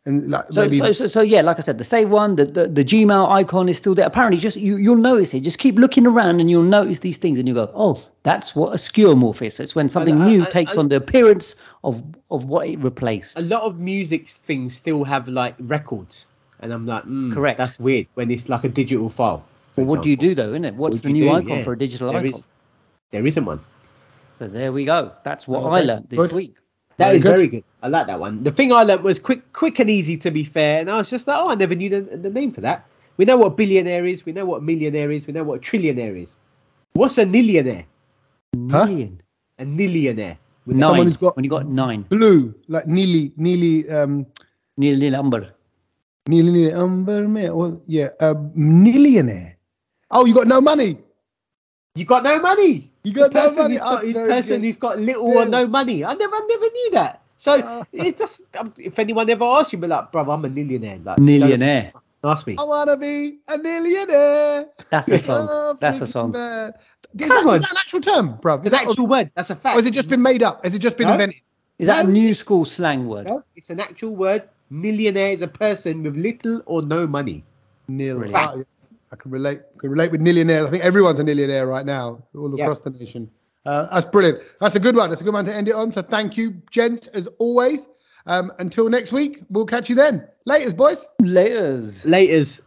[0.09, 2.45] and like so, maybe so, so, so yeah like i said the save one the,
[2.45, 5.75] the the gmail icon is still there apparently just you, you'll notice it just keep
[5.77, 9.41] looking around and you'll notice these things and you go oh that's what a skeuomorph
[9.41, 12.67] is it's when something I- new I- takes I- on the appearance of of what
[12.67, 16.25] it replaced a lot of music things still have like records,
[16.61, 17.57] and I'm like, mm, Correct.
[17.57, 19.43] That's weird when it's like a digital file.
[19.77, 21.31] well, what do you do though isn't it what's What the new do?
[21.31, 21.63] icon Yeah.
[21.63, 22.47] for a digital There icon is-
[23.11, 23.59] there isn't one.
[24.39, 25.11] So there we go.
[25.23, 26.31] That's what Okay, I learned this good.
[26.31, 26.55] week.
[26.99, 27.35] That Very is good.
[27.35, 27.63] very good.
[27.81, 28.43] I like that one.
[28.43, 30.17] The thing I learned was quick, quick and easy.
[30.17, 32.51] To be fair, and I was just like, oh, I never knew the, the name
[32.51, 32.85] for that.
[33.15, 34.25] We know what billionaire is.
[34.25, 35.25] We know what millionaire is.
[35.25, 36.35] We know what trillionaire is.
[36.93, 37.85] What's a nillionaire?
[38.69, 38.85] Huh?
[38.85, 39.21] Million.
[39.59, 40.37] A nillionaire.
[40.65, 40.89] With Nine.
[40.91, 42.01] Someone who's got- when you got nine.
[42.09, 44.25] Blue, like nearly, nearly, um,
[44.77, 45.55] Nil nil umber.
[46.27, 49.55] nearly, nearly, umber, me- well, yeah, a nillionaire.
[50.11, 50.97] Oh, you got no money.
[51.99, 52.91] You got no money.
[53.03, 53.73] You The got no person money.
[53.75, 54.67] who's got, That's who's person good.
[54.67, 56.05] who's got little or no money.
[56.05, 57.21] I never, I never knew that.
[57.35, 57.83] So Uh.
[57.93, 61.03] it just, um, if anyone ever asks you, be like, bro, I'm a nillionaire.
[61.05, 61.91] Like, Millionaire.
[62.23, 62.55] Ask me.
[62.57, 64.67] I wanna be a millionaire.
[64.89, 65.77] That's a song.
[65.79, 66.31] That's a song.
[66.31, 66.73] man.
[67.17, 67.55] Is Come that, on.
[67.57, 68.55] is that an actual term, bro?
[68.59, 69.31] Is It's an actual word.
[69.35, 69.75] That's a fact.
[69.75, 70.63] Or has it just been made up?
[70.63, 71.13] Has it just been No.
[71.13, 71.41] invented?
[71.79, 73.27] Is that a new school slang word?
[73.27, 74.43] No, it's an actual word.
[74.71, 77.43] Nillionaire is a person with little or no money.
[77.87, 78.19] Nil.
[78.19, 78.67] Brilliant.
[79.11, 79.15] Yeah.
[79.17, 79.61] I can relate.
[79.79, 80.67] Can relate with nillionaires.
[80.67, 82.65] I think everyone's a nillionaire right now, all Yeah.
[82.65, 83.29] across the nation.
[83.65, 84.41] Uh, that's brilliant.
[84.61, 85.09] That's a good one.
[85.09, 85.91] That's a good one to end it on.
[85.91, 87.87] So thank you, gents, as always.
[88.25, 90.27] Um, until next week, we'll catch you then.
[90.47, 91.07] Laters, boys.
[91.21, 92.05] Laters.
[92.05, 92.61] Laters.